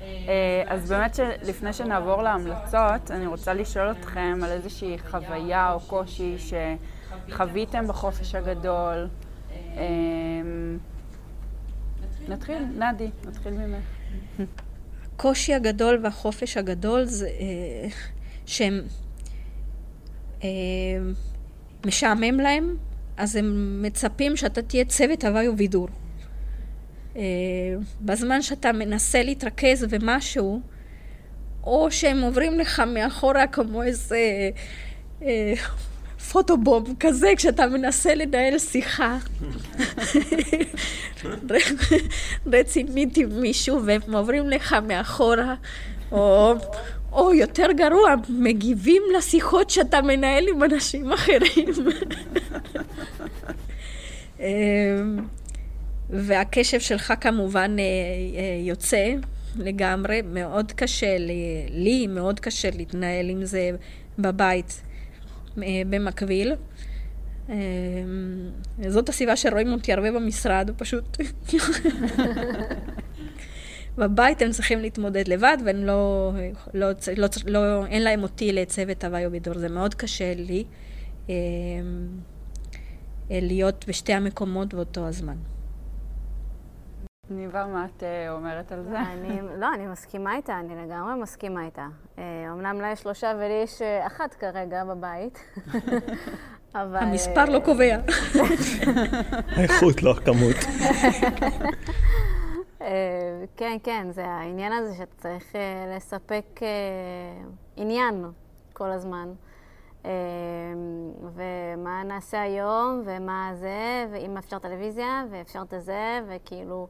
[0.00, 6.36] אה, אז באמת לפני שנעבור להמלצות, אני רוצה לשאול אתכם על איזושהי חוויה או קושי
[7.28, 9.08] שחוויתם בחופש הגדול.
[9.50, 9.82] אה,
[12.28, 13.84] נתחיל, נדי, נתחיל ממך.
[15.14, 17.28] הקושי הגדול והחופש הגדול זה
[18.46, 18.80] שהם
[21.86, 22.76] משעמם להם,
[23.16, 25.88] אז הם מצפים שאתה תהיה צוות הוואי ובידור.
[27.16, 27.22] אה,
[28.00, 30.60] בזמן שאתה מנסה להתרכז במשהו,
[31.64, 34.50] או שהם עוברים לך מאחורה כמו איזה
[35.22, 35.54] אה,
[36.32, 39.18] פוטובום כזה, כשאתה מנסה לנהל שיחה
[42.52, 45.54] רצינית עם מישהו, והם עוברים לך מאחורה,
[46.12, 46.54] או,
[47.14, 51.74] או יותר גרוע, מגיבים לשיחות שאתה מנהל עם אנשים אחרים.
[54.40, 54.46] אמ,
[56.10, 59.14] והקשב שלך כמובן אה, אה, יוצא
[59.56, 61.16] לגמרי, מאוד קשה
[61.70, 63.70] לי, מאוד קשה להתנהל עם זה
[64.18, 64.82] בבית
[65.62, 66.52] אה, במקביל.
[68.88, 71.16] זאת הסיבה שרואים אותי הרבה במשרד, פשוט...
[73.98, 76.32] בבית הם צריכים להתמודד לבד, ואין לא,
[76.74, 79.54] לא, לא, לא, אין להם אותי לצוות הוואי ובידור.
[79.58, 80.64] זה מאוד קשה לי
[83.30, 85.36] להיות בשתי המקומות באותו הזמן.
[87.30, 89.00] ניבה, מה את uh, אומרת על זה?
[89.00, 91.86] אני, לא, אני מסכימה איתה, אני לגמרי מסכימה איתה.
[92.16, 92.20] Uh,
[92.52, 95.38] אמנם לה יש שלושה ולי יש uh, אחת כרגע בבית.
[96.74, 96.96] אבל...
[96.96, 97.96] המספר לא קובע.
[99.56, 100.56] האיכות, לא הכמות.
[103.56, 105.52] כן, כן, זה העניין הזה שאתה צריך
[105.96, 106.60] לספק
[107.76, 108.24] עניין
[108.72, 109.28] כל הזמן.
[111.34, 116.88] ומה נעשה היום, ומה זה, ואם אפשר טלוויזיה, ואפשר את זה, וכאילו...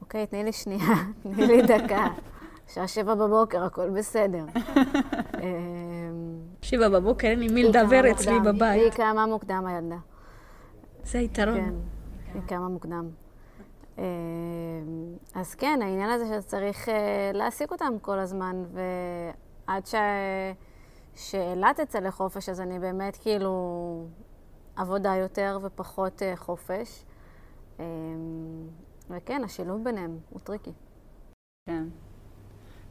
[0.00, 2.06] אוקיי, תני לי שנייה, תני לי דקה.
[2.66, 4.44] שעה שבע בבוקר, הכל בסדר.
[6.62, 8.82] שבע בבוקר, אין עם מי לדבר אצלי בבית.
[8.82, 9.96] היא קמה מוקדם, הילדה.
[11.04, 11.54] זה היתרון.
[11.54, 11.74] כן,
[12.34, 13.08] היא קמה מוקדם.
[13.98, 14.04] אמ,
[15.34, 19.86] אז כן, העניין הזה שצריך אה, להעסיק אותם כל הזמן, ועד
[21.14, 24.06] שאלה תצא לחופש, אז אני באמת כאילו
[24.76, 27.04] עבודה יותר ופחות אה, חופש.
[29.10, 30.72] וכן, השילוב ביניהם הוא tricky.
[31.68, 31.84] כן.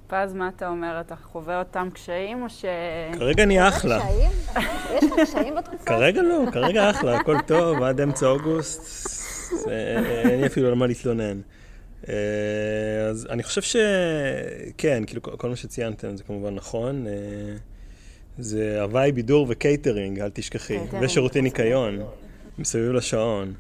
[0.10, 1.02] ואז מה אתה אומר?
[1.02, 2.66] אתה חווה אותם קשיים או ש...
[3.14, 4.00] כרגע אני אחלה.
[4.94, 5.86] יש לך קשיים בתקופה?
[5.86, 9.27] כרגע לא, כרגע אחלה, הכל טוב, עד אמצע אוגוסט.
[10.30, 11.42] אין לי אפילו על מה להתלונן.
[12.10, 17.08] אה, אז אני חושב שכן, כאילו כל מה שציינתם זה כמובן נכון.
[17.08, 17.14] אה,
[18.40, 20.78] זה הוואי בידור וקייטרינג, אל תשכחי.
[21.02, 22.00] ושירותי ניקיון,
[22.58, 23.54] מסביב לשעון.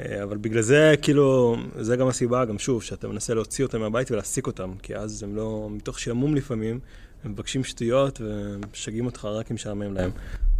[0.00, 4.10] אה, אבל בגלל זה, כאילו, זה גם הסיבה, גם שוב, שאתה מנסה להוציא אותם מהבית
[4.10, 6.80] ולהעסיק אותם, כי אז הם לא, מתוך שעמום לפעמים,
[7.24, 10.10] הם מבקשים שטויות ומשגעים אותך רק אם משעמם להם.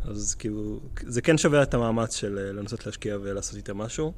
[0.05, 4.13] אז כאילו, זה כן שווה את המאמץ של לנסות להשקיע ולעשות איתם משהו.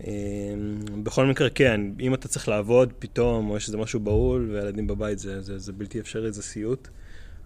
[0.00, 0.54] אה,
[1.02, 5.18] בכל מקרה, כן, אם אתה צריך לעבוד פתאום, או יש איזה משהו בהול, והילדים בבית
[5.18, 6.88] זה, זה, זה בלתי אפשרי, זה סיוט,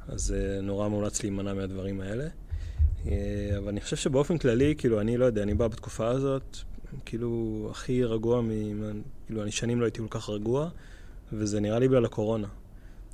[0.09, 2.29] אז נורא מומלץ להימנע מהדברים האלה.
[3.59, 6.57] אבל אני חושב שבאופן כללי, כאילו, אני לא יודע, אני בא בתקופה הזאת,
[7.05, 8.51] כאילו הכי רגוע, מ...
[9.27, 10.69] כאילו אני שנים לא הייתי כל כך רגוע,
[11.33, 12.49] וזה נראה לי בגלל הקורונה.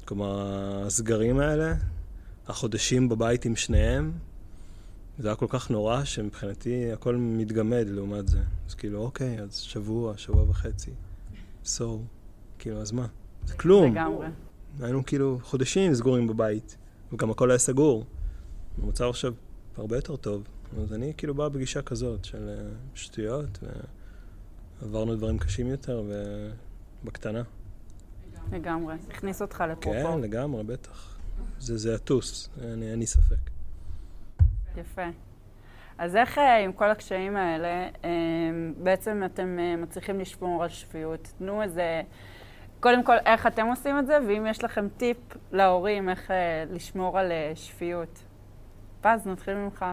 [0.05, 1.75] כלומר, הסגרים האלה,
[2.49, 4.13] החודשים בבית עם שניהם,
[5.19, 8.39] זה היה כל כך נורא, שמבחינתי הכל מתגמד לעומת זה.
[8.69, 10.91] אז כאילו, אוקיי, אז שבוע, שבוע וחצי.
[11.65, 11.83] so,
[12.59, 13.07] כאילו, אז מה?
[13.45, 13.93] זה כלום.
[13.93, 14.27] לגמרי.
[14.81, 16.77] היינו כאילו חודשים סגורים בבית,
[17.13, 18.05] וגם הכל היה סגור.
[18.83, 19.33] המצב עכשיו
[19.77, 20.43] הרבה יותר טוב.
[20.83, 23.59] אז אני כאילו בא בגישה כזאת של אה, שטויות,
[24.83, 26.03] ועברנו דברים קשים יותר,
[27.03, 27.43] ובקטנה.
[28.53, 28.95] לגמרי.
[29.11, 30.15] הכניס אותך לפרופור.
[30.15, 31.17] כן, לגמרי, בטח.
[31.59, 33.54] זה, זה יטוס, אין לי ספק.
[34.77, 35.07] יפה.
[35.99, 38.11] אז איך אה, עם כל הקשיים האלה, אה,
[38.83, 41.29] בעצם אתם מצליחים לשמור על שפיות?
[41.39, 42.03] תנו איזה...
[42.81, 45.17] קודם כל, איך אתם עושים את זה, ואם יש לכם טיפ
[45.53, 46.31] להורים איך
[46.71, 48.23] לשמור על שפיות.
[49.01, 49.85] פז, נתחיל ממך.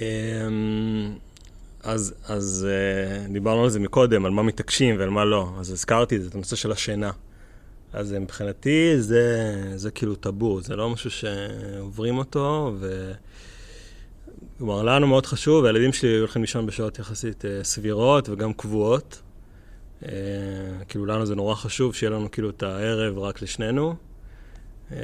[0.00, 1.16] אמ,
[1.82, 5.48] אז, אז אה, דיברנו על זה מקודם, על מה מתעקשים ועל מה לא.
[5.58, 7.10] אז הזכרתי את הנושא של השינה.
[7.92, 13.12] אז מבחינתי זה, זה כאילו טאבו, זה לא משהו שעוברים אותו, ו...
[14.64, 19.22] כלומר, לנו מאוד חשוב, הילדים שלי הולכים לישון בשעות יחסית אה, סבירות וגם קבועות.
[20.04, 20.08] אה,
[20.88, 23.94] כאילו, לנו זה נורא חשוב שיהיה לנו כאילו את הערב רק לשנינו.
[24.92, 24.98] אה,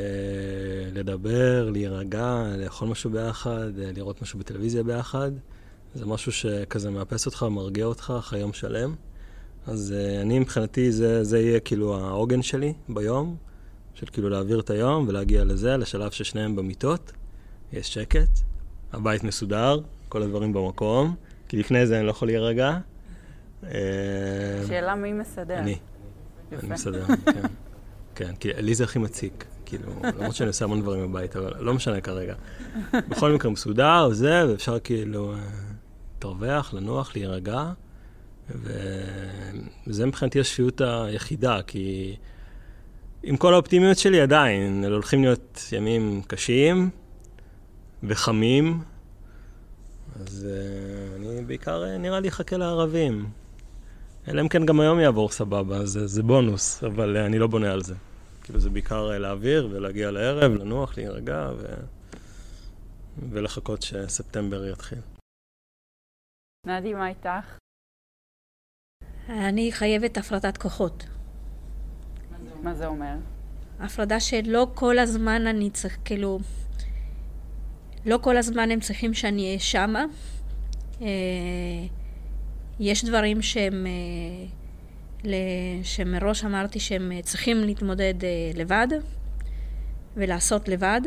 [0.92, 5.30] לדבר, להירגע, לאכול משהו ביחד, אה, לראות משהו בטלוויזיה ביחד.
[5.94, 8.94] זה משהו שכזה מאפס אותך, מרגיע אותך אחרי יום שלם.
[9.66, 13.36] אז uh, אני מבחינתי, זה, זה יהיה כאילו העוגן שלי ביום,
[13.94, 17.12] של כאילו להעביר את היום ולהגיע לזה, לשלב ששניהם במיטות,
[17.72, 18.49] יש שקט,
[18.92, 21.14] הבית מסודר, כל הדברים במקום,
[21.48, 22.78] כי לפני זה אני לא יכול להירגע.
[24.68, 25.58] שאלה מי מסדר?
[25.58, 25.78] אני.
[26.52, 26.66] יפה.
[26.66, 27.46] אני מסדר, כן.
[28.14, 29.44] כן, כי לי זה הכי מציק.
[29.66, 32.34] כאילו, למרות שאני עושה המון דברים בבית, אבל לא משנה כרגע.
[32.92, 35.34] בכל מקרה מסודר, זה, ואפשר כאילו,
[36.14, 37.72] להתרווח, לנוח, להירגע,
[39.86, 42.16] וזה מבחינתי השפיות היחידה, כי
[43.22, 46.90] עם כל האופטימיות שלי עדיין, אלה הולכים להיות ימים קשים
[48.02, 48.82] וחמים,
[50.20, 53.30] אז uh, אני בעיקר uh, נראה לי אחכה לערבים.
[54.28, 57.72] אלא אם כן גם היום יעבור סבבה, זה, זה בונוס, אבל uh, אני לא בונה
[57.72, 57.94] על זה.
[58.42, 61.74] כאילו זה בעיקר uh, להעביר ולהגיע לערב, לנוח, להירגע ו...
[63.30, 64.98] ולחכות שספטמבר יתחיל.
[66.66, 67.58] נדי, מה איתך?
[69.28, 71.04] אני חייבת הפרדת כוחות.
[72.62, 73.14] מה זה אומר?
[73.80, 76.38] הפרדה שלא כל הזמן אני צריך, כאילו,
[78.06, 80.04] לא כל הזמן הם צריכים שאני אהיה שמה.
[81.02, 81.06] אה,
[82.80, 83.86] יש דברים שהם,
[85.26, 85.32] אה,
[85.82, 88.88] שמראש אמרתי שהם צריכים להתמודד אה, לבד
[90.16, 91.00] ולעשות לבד,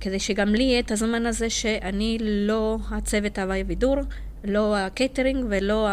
[0.00, 3.96] כדי שגם לי יהיה את הזמן הזה שאני לא הצוות הוואי בידור,
[4.44, 5.88] לא הקייטרינג ולא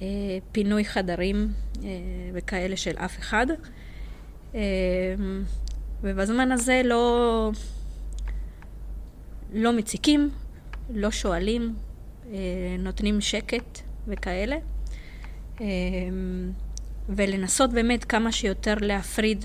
[0.00, 1.52] הפינוי חדרים
[2.32, 3.46] וכאלה של אף אחד.
[6.02, 7.50] ובזמן הזה לא...
[9.52, 10.30] לא מציקים,
[10.90, 11.74] לא שואלים,
[12.32, 12.38] אה,
[12.78, 14.56] נותנים שקט וכאלה.
[15.60, 15.66] אה,
[17.08, 19.44] ולנסות באמת כמה שיותר להפריד.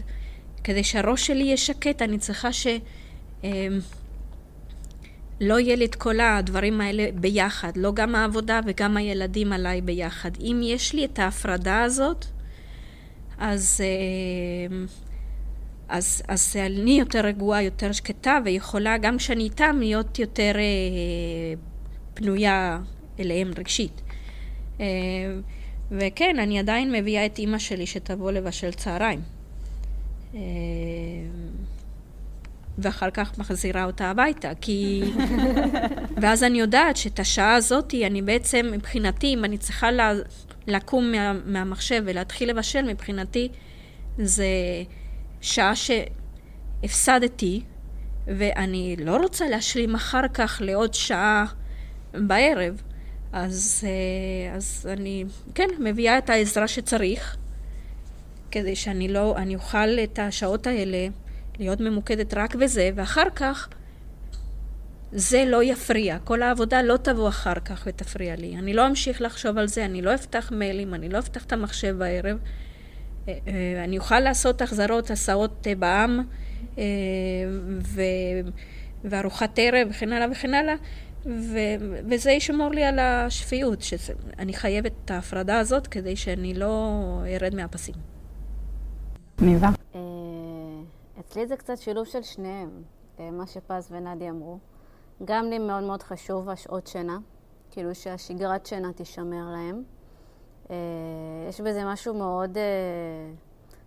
[0.63, 2.67] כדי שהראש שלי יהיה שקט, אני צריכה ש...
[3.43, 3.67] אה,
[5.41, 10.31] לא יהיה לי את כל הדברים האלה ביחד, לא גם העבודה וגם הילדים עליי ביחד.
[10.39, 12.25] אם יש לי את ההפרדה הזאת,
[13.37, 13.81] אז
[15.89, 21.53] אז, אז אני יותר רגועה, יותר שקטה, ויכולה גם כשאני איתם להיות יותר אה,
[22.13, 22.79] פנויה
[23.19, 24.01] אליהם רגשית.
[24.79, 24.85] אה,
[25.91, 29.21] וכן, אני עדיין מביאה את אימא שלי שתבוא לבשל צהריים.
[30.35, 30.39] אה,
[32.77, 35.03] ואחר כך מחזירה אותה הביתה, כי...
[36.21, 39.89] ואז אני יודעת שאת השעה הזאת, אני בעצם, מבחינתי, אם אני צריכה
[40.67, 43.49] לקום מה, מהמחשב ולהתחיל לבשל, מבחינתי
[44.17, 44.45] זה...
[45.43, 45.73] שעה
[46.81, 47.63] שהפסדתי,
[48.27, 51.45] ואני לא רוצה להשלים אחר כך לעוד שעה
[52.13, 52.81] בערב.
[53.33, 55.25] אז, אה, אז אני,
[55.55, 57.37] כן, מביאה את העזרה שצריך,
[58.51, 61.07] כדי שאני לא, אני אוכל את השעות האלה
[61.59, 63.69] להיות ממוקדת רק בזה, ואחר כך
[65.11, 66.17] זה לא יפריע.
[66.23, 68.55] כל העבודה לא תבוא אחר כך ותפריע לי.
[68.57, 71.97] אני לא אמשיך לחשוב על זה, אני לא אפתח מיילים, אני לא אפתח את המחשב
[71.97, 72.37] בערב.
[73.27, 76.19] אה, אה, אני אוכל לעשות החזרות, הסעות אה, בעם
[77.81, 78.01] ו...
[79.03, 80.75] וארוחת ערב וכן הלאה וכן הלאה,
[81.25, 81.57] ו...
[82.09, 86.91] וזה ישמור לי על השפיות, שאני חייבת את ההפרדה הזאת כדי שאני לא
[87.27, 87.95] ארד מהפסים.
[89.41, 89.69] ניבה.
[91.19, 92.69] אצלי זה קצת שילוב של שניהם,
[93.19, 94.59] מה שפז ונדי אמרו.
[95.25, 97.17] גם לי מאוד מאוד חשוב השעות שינה,
[97.71, 99.83] כאילו שהשגרת שינה תישמר להם.
[100.69, 100.75] אה,
[101.49, 102.63] יש בזה משהו מאוד, אה,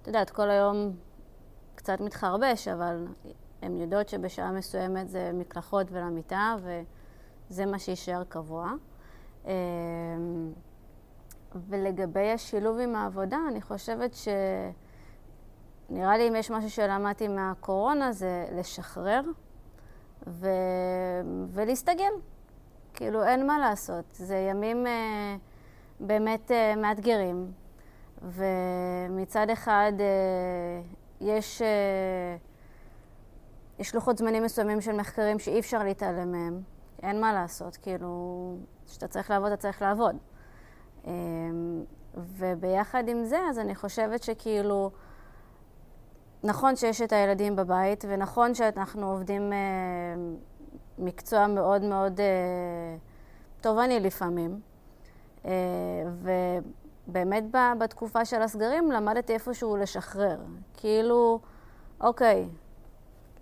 [0.03, 0.97] את יודעת, כל היום
[1.75, 3.07] קצת מתחרבש, אבל
[3.63, 6.57] הן יודעות שבשעה מסוימת זה מקלחות ולמיטה,
[7.51, 8.73] וזה מה שיישאר קבוע.
[9.47, 9.53] אה,
[11.69, 14.29] ולגבי השילוב עם העבודה, אני חושבת ש...
[15.91, 19.21] נראה לי אם יש משהו שלמדתי מהקורונה זה לשחרר
[20.27, 20.49] ו...
[21.49, 22.13] ולהסתגל.
[22.95, 24.05] כאילו, אין מה לעשות.
[24.13, 24.87] זה ימים...
[24.87, 25.37] אה,
[26.01, 27.53] באמת uh, מאתגרים.
[28.23, 30.03] ומצד אחד uh,
[31.21, 31.65] יש, uh,
[33.79, 36.63] יש לוחות זמנים מסוימים של מחקרים שאי אפשר להתעלם מהם.
[37.03, 38.57] אין מה לעשות, כאילו,
[38.87, 40.17] כשאתה צריך לעבוד, אתה צריך לעבוד.
[42.15, 44.91] וביחד עם זה, אז אני חושבת שכאילו,
[46.45, 49.53] נכון שיש את הילדים בבית, ונכון שאנחנו עובדים
[50.99, 52.21] מקצוע מאוד מאוד
[53.61, 54.61] תובעני לפעמים.
[55.47, 55.53] אה,
[57.09, 57.45] ובאמת
[57.79, 60.39] בתקופה של הסגרים למדתי איפשהו לשחרר.
[60.77, 61.41] כאילו,
[62.01, 62.49] אוקיי,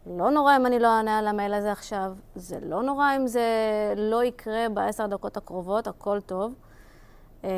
[0.07, 3.49] לא נורא אם אני לא אענה על המייל הזה עכשיו, זה לא נורא אם זה
[3.97, 6.55] לא יקרה בעשר דקות הקרובות, הכל טוב.
[7.45, 7.51] אה,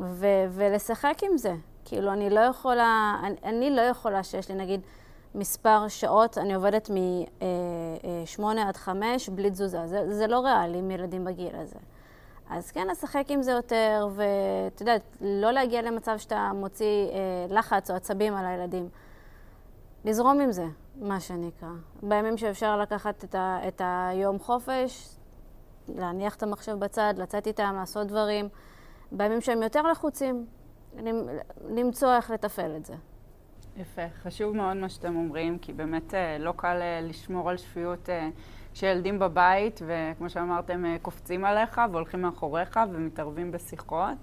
[0.00, 1.54] ו- ולשחק עם זה.
[1.84, 4.80] כאילו, אני לא יכולה, אני, אני לא יכולה שיש לי, נגיד,
[5.34, 9.86] מספר שעות, אני עובדת מ-8 אה, עד 5 בלי תזוזה.
[9.86, 11.78] זה, זה לא ריאלי עם ילדים בגיל הזה.
[12.50, 17.90] אז כן, לשחק עם זה יותר, ואתה יודע, לא להגיע למצב שאתה מוציא אה, לחץ
[17.90, 18.88] או עצבים על הילדים.
[20.04, 20.66] לזרום עם זה,
[20.96, 21.68] מה שנקרא.
[22.02, 25.16] בימים שאפשר לקחת את, ה, את היום חופש,
[25.88, 28.48] להניח את המחשב בצד, לצאת איתם, לעשות דברים.
[29.12, 30.46] בימים שהם יותר לחוצים,
[31.68, 32.94] למצוא איך לתפעל את זה.
[33.76, 34.02] יפה.
[34.22, 38.08] חשוב מאוד מה שאתם אומרים, כי באמת אה, לא קל אה, לשמור על שפיות.
[38.74, 44.18] כשילדים בבית, וכמו שאמרתם, אה, קופצים עליך והולכים מאחוריך ומתערבים בשיחות.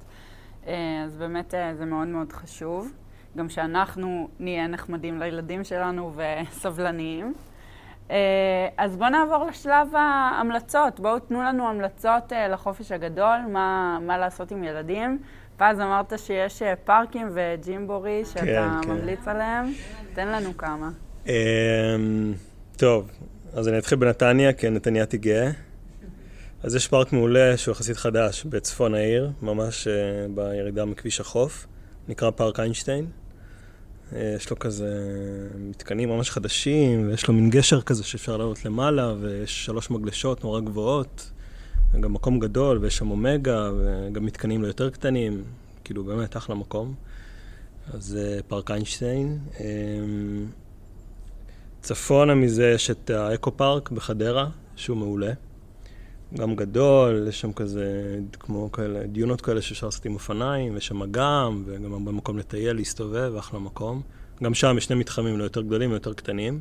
[0.68, 2.91] אה, אז באמת אה, זה מאוד מאוד חשוב.
[3.38, 7.34] גם שאנחנו נהיה נחמדים לילדים שלנו וסבלניים.
[8.78, 10.99] אז בואו נעבור לשלב ההמלצות.
[10.99, 15.20] בואו תנו לנו המלצות לחופש הגדול, מה, מה לעשות עם ילדים.
[15.60, 18.89] ואז אמרת שיש פארקים וג'ימבורי שאתה כן, כן.
[18.89, 19.66] ממליץ עליהם.
[20.14, 20.89] תן לנו כמה.
[21.28, 21.32] אמ,
[22.78, 23.12] טוב,
[23.54, 25.52] אז אני אתחיל בנתניה, כי נתניהתי גאה.
[26.64, 31.68] אז יש פארק מעולה שהוא יחסית חדש בצפון העיר, ממש uh, בירידה מכביש החוף,
[32.08, 33.06] נקרא פארק איינשטיין.
[34.12, 34.89] Uh, יש לו כזה
[35.60, 40.60] מתקנים ממש חדשים, ויש לו מין גשר כזה שאפשר לעלות למעלה, ויש שלוש מגלשות נורא
[40.60, 41.32] גבוהות,
[41.93, 45.43] וגם מקום גדול, ויש שם אומגה, וגם מתקנים לא יותר קטנים,
[45.84, 46.95] כאילו באמת אחלה מקום.
[47.93, 49.39] אז uh, פארק איינשטיין.
[49.58, 49.62] Uh,
[51.82, 55.32] צפונה מזה יש את האקו פארק בחדרה, שהוא מעולה.
[56.34, 61.01] גם גדול, יש שם כזה, כמו כאלה, דיונות כאלה שאפשר לעשות עם אופניים, יש שם
[61.01, 64.01] אגם, וגם הרבה מקום לטייל, להסתובב, אחלה מקום.
[64.43, 66.59] גם שם יש שני מתחמים, לא יותר גדולים, יותר קטנים.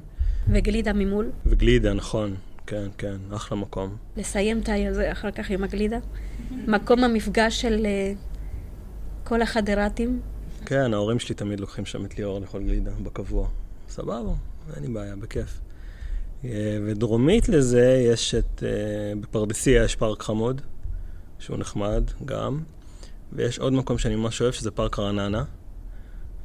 [0.48, 1.30] וגלידה ממול?
[1.46, 2.34] וגלידה, נכון.
[2.66, 3.96] כן, כן, אחלה מקום.
[4.16, 5.98] לסיים את הזה אחר כך עם הגלידה?
[6.66, 8.18] מקום המפגש של uh,
[9.28, 10.20] כל החדרתים?
[10.66, 13.48] כן, ההורים שלי תמיד לוקחים שם את ליאור לאכול גלידה, בקבוע.
[13.88, 14.32] סבבה,
[14.76, 15.60] אין לי בעיה, בכיף.
[16.44, 20.60] אה, ודרומית לזה יש את, אה, בפרדסיה יש פארק חמוד,
[21.38, 22.60] שהוא נחמד גם,
[23.32, 25.44] ויש עוד מקום שאני ממש אוהב, שזה פארק רעננה,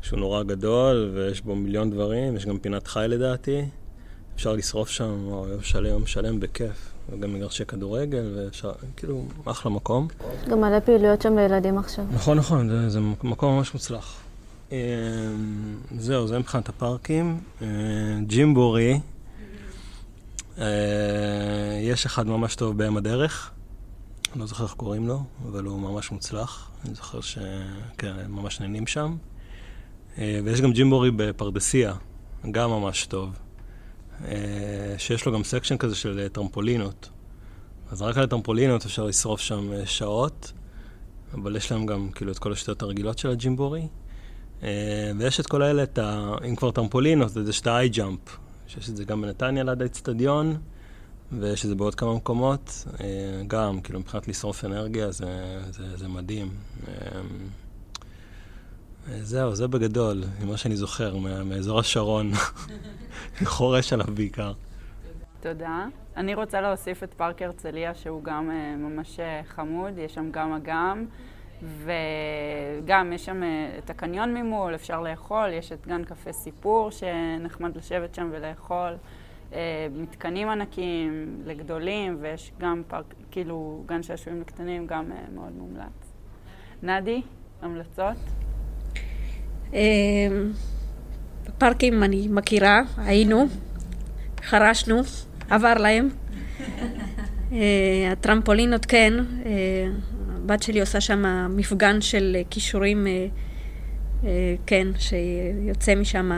[0.01, 3.65] שהוא נורא גדול, ויש בו מיליון דברים, יש גם פינת חי לדעתי,
[4.36, 9.71] אפשר לשרוף שם או יום שלם, יום שלם בכיף, וגם מגרשי כדורגל, ואפשר, כאילו, אחלה
[9.71, 10.07] מקום.
[10.49, 12.05] גם מלא פעילויות שם לילדים עכשיו.
[12.11, 14.24] נכון, נכון, זה, זה מקום ממש מוצלח.
[14.72, 14.78] אה,
[15.97, 17.39] זהו, זה מבחינת הפארקים.
[18.28, 18.99] ג'ימבורי,
[20.57, 23.51] אה, יש אחד ממש טוב בים הדרך,
[24.34, 26.72] אני לא זוכר איך קוראים לו, אבל הוא ממש מוצלח.
[26.86, 29.16] אני זוכר שכן, ממש נהנים שם.
[30.18, 31.93] אה, ויש גם ג'ימבורי בפרדסיה,
[32.51, 33.30] גם ממש טוב.
[34.26, 37.09] אה, שיש לו גם section כזה של טרמפולינות.
[37.91, 40.51] אז רק על הטרמפולינות אפשר לשרוף שם שעות,
[41.34, 43.88] אבל יש להם גם כאילו את כל השיטות הרגילות של הג'ימבורי.
[45.18, 46.36] ויש את כל האלה, את ה...
[46.49, 48.20] אם כבר טרמפולינות, אז יש את ה iJump,
[48.68, 50.57] שיש את זה גם בנתניה ליד האצטדיון,
[51.32, 52.86] ויש את זה בעוד כמה מקומות.
[52.99, 56.49] אה, גם, כאילו, מבחינת לשרוף אנרגיה זה, זה, זה מדהים.
[56.88, 56.93] אה,
[59.09, 62.32] אה, זהו, זה בגדול, ממה שאני זוכר, מאזור השרון.
[63.43, 64.53] חורש עליו בעיקר.
[65.41, 65.86] תודה.
[66.18, 71.05] אני רוצה להוסיף את פארק הרצליה, שהוא גם ממש חמוד, יש שם גם אגם.
[71.66, 77.78] וגם יש שם אה, את הקניון ממול, אפשר לאכול, יש את גן קפה סיפור שנחמד
[77.78, 78.93] לשבת שם ולאכול,
[79.53, 86.13] אה, מתקנים ענקיים לגדולים, ויש גם פארק, כאילו גן שעשועים לקטנים, גם אה, מאוד מומלץ.
[86.84, 87.22] נדי,
[87.61, 88.18] המלצות?
[91.57, 93.45] פארקים אני מכירה, היינו,
[94.41, 95.01] חרשנו,
[95.49, 96.09] עבר להם.
[98.11, 99.13] הטרמפולינות כן,
[100.46, 101.24] הבת שלי עושה שם
[101.56, 103.28] מפגן של כישורים, אה,
[104.24, 106.32] אה, כן, שיוצא משם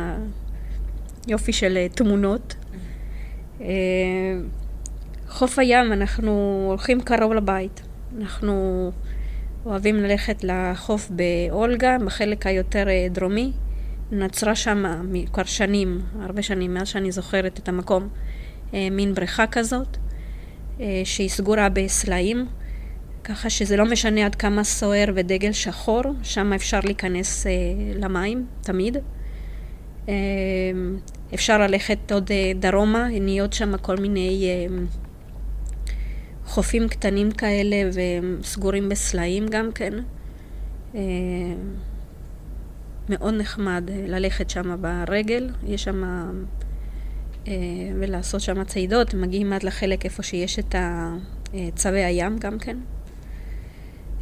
[1.27, 2.55] יופי של אה, תמונות.
[5.27, 7.81] חוף הים, אנחנו הולכים קרוב לבית.
[8.19, 8.91] אנחנו
[9.65, 13.51] אוהבים ללכת לחוף באולגה, בחלק היותר דרומי.
[14.11, 14.83] נצרה שם
[15.33, 18.07] כבר שנים, הרבה שנים, מאז שאני זוכרת את המקום,
[18.73, 19.97] מין בריכה כזאת,
[21.03, 22.45] שהיא סגורה בסלעים.
[23.27, 27.51] ככה שזה לא משנה עד כמה סוער ודגל שחור, שם אפשר להיכנס אה,
[27.95, 28.97] למים, תמיד.
[30.09, 30.13] אה,
[31.33, 34.75] אפשר ללכת עוד אה, דרומה, נהיות שם כל מיני אה,
[36.45, 39.93] חופים קטנים כאלה וסגורים בסלעים גם כן.
[40.95, 41.01] אה,
[43.09, 46.03] מאוד נחמד אה, ללכת שם ברגל, יש שם...
[47.47, 47.53] אה,
[47.99, 51.13] ולעשות שם צעידות, מגיעים עד לחלק איפה שיש את אה,
[51.75, 52.77] צווי הים גם כן.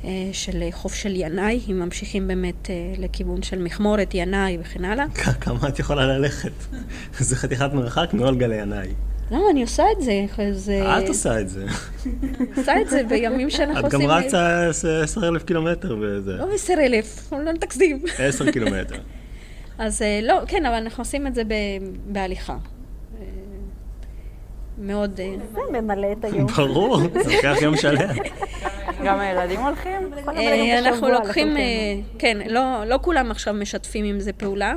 [0.05, 5.05] אה, של חוף של ינאי, אם ממשיכים באמת אה, לכיוון של מכמורת, ינאי וכן הלאה.
[5.41, 6.51] כמה את יכולה ללכת?
[7.19, 8.87] זה חתיכת מרחק מאולגה לינאי.
[9.31, 9.43] למה?
[9.51, 10.25] אני עושה את זה.
[10.51, 10.97] זה...
[10.99, 11.65] את עושה את זה.
[12.57, 14.01] עושה את זה בימים שאנחנו עושים...
[14.01, 14.69] את גם רצה
[15.03, 16.31] עשר אלף קילומטר וזה.
[16.31, 18.03] לא עשר אלף, לא תקזים.
[18.17, 18.95] עשר קילומטר.
[19.77, 21.41] אז אה, לא, כן, אבל אנחנו עושים את זה
[22.05, 22.57] בהליכה.
[24.77, 25.19] מאוד...
[25.53, 26.47] זה ממלא את היום.
[26.47, 28.09] ברור, זה לוקח יום שלם.
[29.05, 30.13] גם הילדים הולכים?
[30.27, 31.63] אה, אנחנו לוקחים, אה,
[32.19, 34.73] כן, לא, לא כולם עכשיו משתפים עם זה פעולה.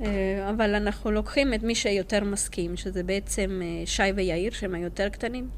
[0.00, 5.48] אה, אבל אנחנו לוקחים את מי שיותר מסכים, שזה בעצם שי ויאיר, שהם היותר קטנים.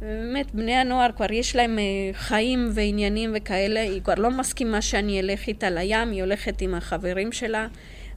[0.00, 1.78] באמת, בני הנוער כבר יש להם
[2.12, 7.32] חיים ועניינים וכאלה, היא כבר לא מסכימה שאני אלך איתה לים, היא הולכת עם החברים
[7.32, 7.66] שלה.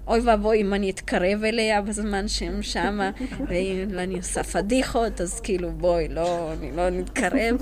[0.07, 3.11] אוי ואבוי אם אני אתקרב אליה בזמן שהם שמה,
[3.89, 7.55] ואני עושה פדיחות, אז כאילו בואי, לא, אני לא נתקרב.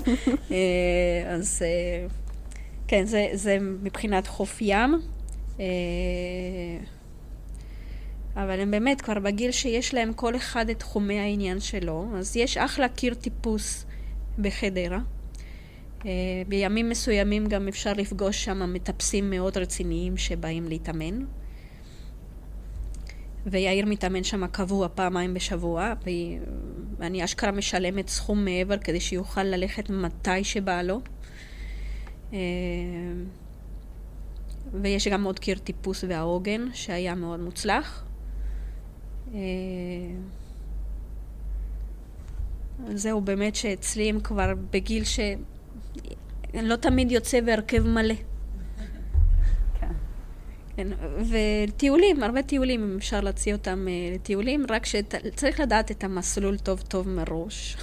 [1.34, 1.62] אז
[2.88, 5.00] כן, זה, זה מבחינת חוף ים.
[8.36, 12.56] אבל הם באמת כבר בגיל שיש להם כל אחד את תחומי העניין שלו, אז יש
[12.56, 13.86] אחלה קיר טיפוס
[14.38, 14.98] בחדרה.
[16.06, 16.10] אה,
[16.48, 21.24] בימים מסוימים גם אפשר לפגוש שם מטפסים מאוד רציניים שבאים להתאמן.
[23.46, 25.92] ויאיר מתאמן שם קבוע פעמיים בשבוע,
[26.98, 31.00] ואני אשכרה משלמת סכום מעבר כדי שיוכל ללכת מתי שבא לו.
[32.32, 32.38] אה,
[34.72, 38.04] ויש גם עוד קיר טיפוס והעוגן שהיה מאוד מוצלח.
[39.34, 39.40] אה,
[42.94, 45.20] זהו באמת שאצלי הם כבר בגיל ש...
[46.54, 48.14] לא תמיד יוצא בהרכב מלא.
[50.80, 50.88] כן.
[51.30, 56.80] וטיולים, הרבה טיולים, אם אפשר להציע אותם uh, לטיולים, רק שצריך לדעת את המסלול טוב
[56.80, 57.76] טוב מראש.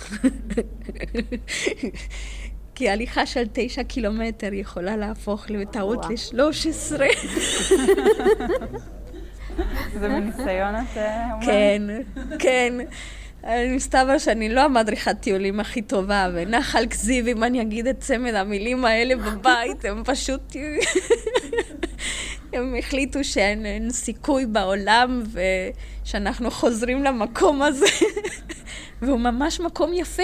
[2.75, 7.07] כי הליכה של תשע קילומטר יכולה להפוך לטעות לשלוש עשרה.
[9.99, 11.45] זה מניסיון את אה, אומרת?
[11.45, 11.81] כן,
[12.39, 12.73] כן.
[13.75, 18.85] מסתבר שאני לא המדריכת טיולים הכי טובה, ונחל כזיב, אם אני אגיד את צמד המילים
[18.85, 20.55] האלה בבית, הם פשוט...
[22.53, 25.23] הם החליטו שאין סיכוי בעולם,
[26.03, 27.85] ושאנחנו חוזרים למקום הזה.
[29.01, 30.23] והוא ממש מקום יפה,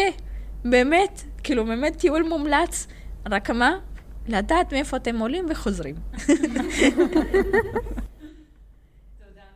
[0.65, 2.87] באמת, כאילו באמת טיול מומלץ.
[3.31, 3.71] רק מה?
[4.27, 5.95] לדעת מאיפה אתם עולים וחוזרים.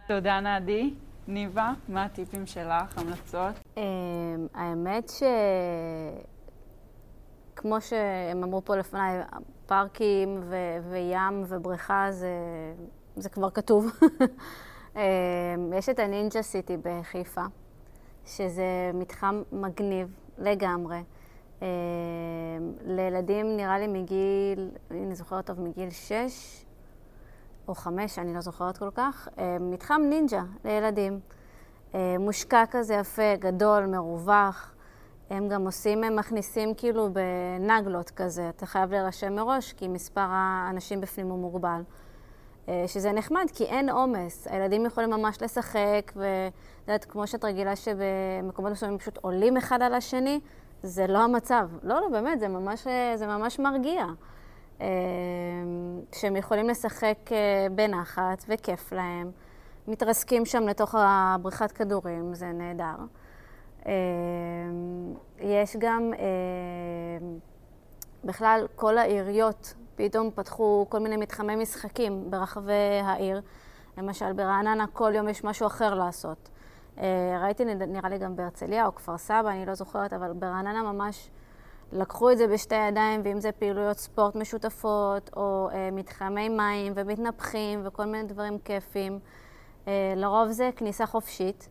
[0.07, 0.93] תודה, נעדי.
[1.27, 3.59] ניבה, מה הטיפים שלך, המלצות?
[3.77, 3.83] אמ,
[4.53, 5.23] האמת ש...
[7.55, 9.19] כמו שהם אמרו פה לפניי,
[9.67, 12.29] פארקים ו- וים ובריכה זה,
[13.15, 13.91] זה כבר כתוב.
[14.95, 15.01] אמ,
[15.75, 17.43] יש את הנינג'ה סיטי בחיפה,
[18.25, 21.03] שזה מתחם מגניב לגמרי.
[21.61, 21.67] אמ,
[22.85, 26.65] לילדים נראה לי מגיל, אני זוכרת טוב, מגיל שש
[27.67, 31.19] או חמש, אני לא זוכרת כל כך, אה, מתחם נינג'ה לילדים.
[32.19, 34.73] מושקע כזה יפה, גדול, מרווח.
[35.29, 41.01] הם גם עושים, הם מכניסים כאילו בנגלות כזה, אתה חייב להירשם מראש, כי מספר האנשים
[41.01, 41.81] בפנים הוא מוגבל.
[42.69, 44.47] אה, שזה נחמד, כי אין עומס.
[44.47, 49.93] הילדים יכולים ממש לשחק, ואת יודעת, כמו שאת רגילה שבמקומות מסוימים פשוט עולים אחד על
[49.93, 50.39] השני,
[50.83, 51.69] זה לא המצב.
[51.83, 54.05] לא, לא, באמת, זה ממש, זה ממש מרגיע.
[54.81, 54.85] אמ,
[56.15, 59.31] שהם יכולים לשחק אה, בנחת וכיף להם.
[59.87, 62.95] מתרסקים שם לתוך הבריכת כדורים, זה נהדר.
[63.85, 63.91] אמ,
[65.39, 67.39] יש גם, אמ,
[68.23, 73.41] בכלל, כל העיריות פתאום פתחו כל מיני מתחמי משחקים ברחבי העיר.
[73.97, 76.49] למשל, ברעננה כל יום יש משהו אחר לעשות.
[76.99, 81.29] אה, ראיתי, נראה לי גם בהרצליה או כפר סבא, אני לא זוכרת, אבל ברעננה ממש
[81.91, 87.81] לקחו את זה בשתי ידיים, ואם זה פעילויות ספורט משותפות, או אה, מתחמי מים ומתנפחים
[87.83, 89.19] וכל מיני דברים כיפים.
[89.87, 91.69] אה, לרוב זה כניסה חופשית.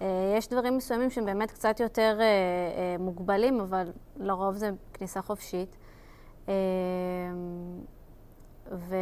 [0.00, 5.22] אה, יש דברים מסוימים שהם באמת קצת יותר אה, אה, מוגבלים, אבל לרוב זה כניסה
[5.22, 5.76] חופשית.
[8.72, 8.96] ו,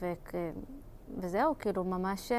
[0.00, 0.12] ו,
[1.18, 2.32] וזהו, כאילו, ממש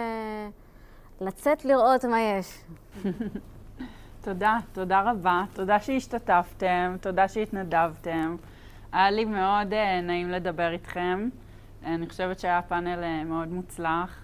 [1.21, 2.63] לצאת לראות מה יש.
[4.23, 5.43] תודה, תודה רבה.
[5.53, 8.35] תודה שהשתתפתם, תודה שהתנדבתם.
[8.91, 11.29] היה לי מאוד uh, נעים לדבר איתכם.
[11.83, 14.19] אני חושבת שהיה פאנל uh, מאוד מוצלח.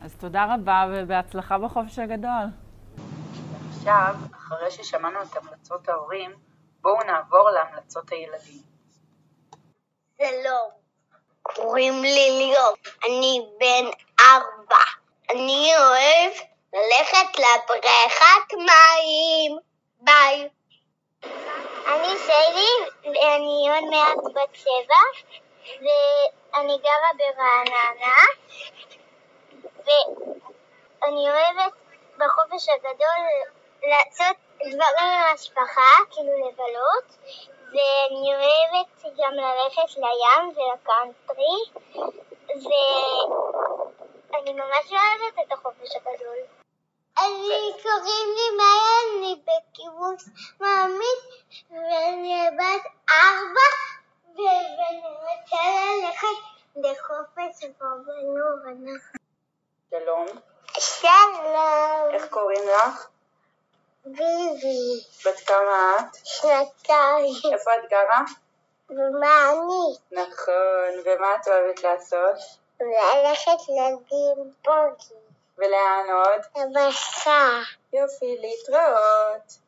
[0.00, 2.63] אז תודה רבה ובהצלחה בחופש הגדול.
[3.70, 6.34] עכשיו, אחרי ששמענו את המלצות ההורים,
[6.80, 8.62] בואו נעבור להמלצות הילדים.
[10.18, 10.70] שלום,
[11.42, 12.74] קוראים לי ליאור,
[13.06, 13.90] אני בן
[14.20, 14.84] ארבע.
[15.30, 16.32] אני אוהב
[16.72, 19.58] ללכת לבריכת מים.
[20.00, 20.48] ביי.
[21.86, 25.02] אני שלי, ואני עוד מעט בת שבע,
[25.66, 28.16] ואני גרה ברעננה,
[29.86, 31.72] ואני אוהבת
[32.18, 33.20] בחופש הגדול
[33.82, 37.16] לעשות דברים עם המשפחה, כאילו לבלות,
[37.68, 41.56] ואני אוהבת גם ללכת לים ולקאנטרי,
[44.30, 46.38] ואני ממש אוהבת את החופש הגדול.
[47.18, 50.28] אני קוראים לי מאיה, אני בקיבוץ
[50.60, 51.18] מעמיד,
[51.70, 53.70] ואני בת ארבע,
[54.34, 55.62] ואני רוצה
[56.02, 56.40] ללכת
[56.76, 58.98] לחופש בבנורנה.
[59.90, 60.53] שלום.
[60.78, 63.06] שלום, איך קוראים לך?
[64.04, 66.16] ביבי, בת כמה את?
[66.24, 68.20] שנתיים, איפה את גרה?
[68.90, 70.22] ומה אני?
[70.22, 72.36] נכון, ומה את אוהבת לעשות?
[72.80, 75.14] ללכת לדין בוגי,
[75.58, 76.66] ולאן עוד?
[76.76, 77.60] למסע.
[77.92, 79.63] יופי, להתראות.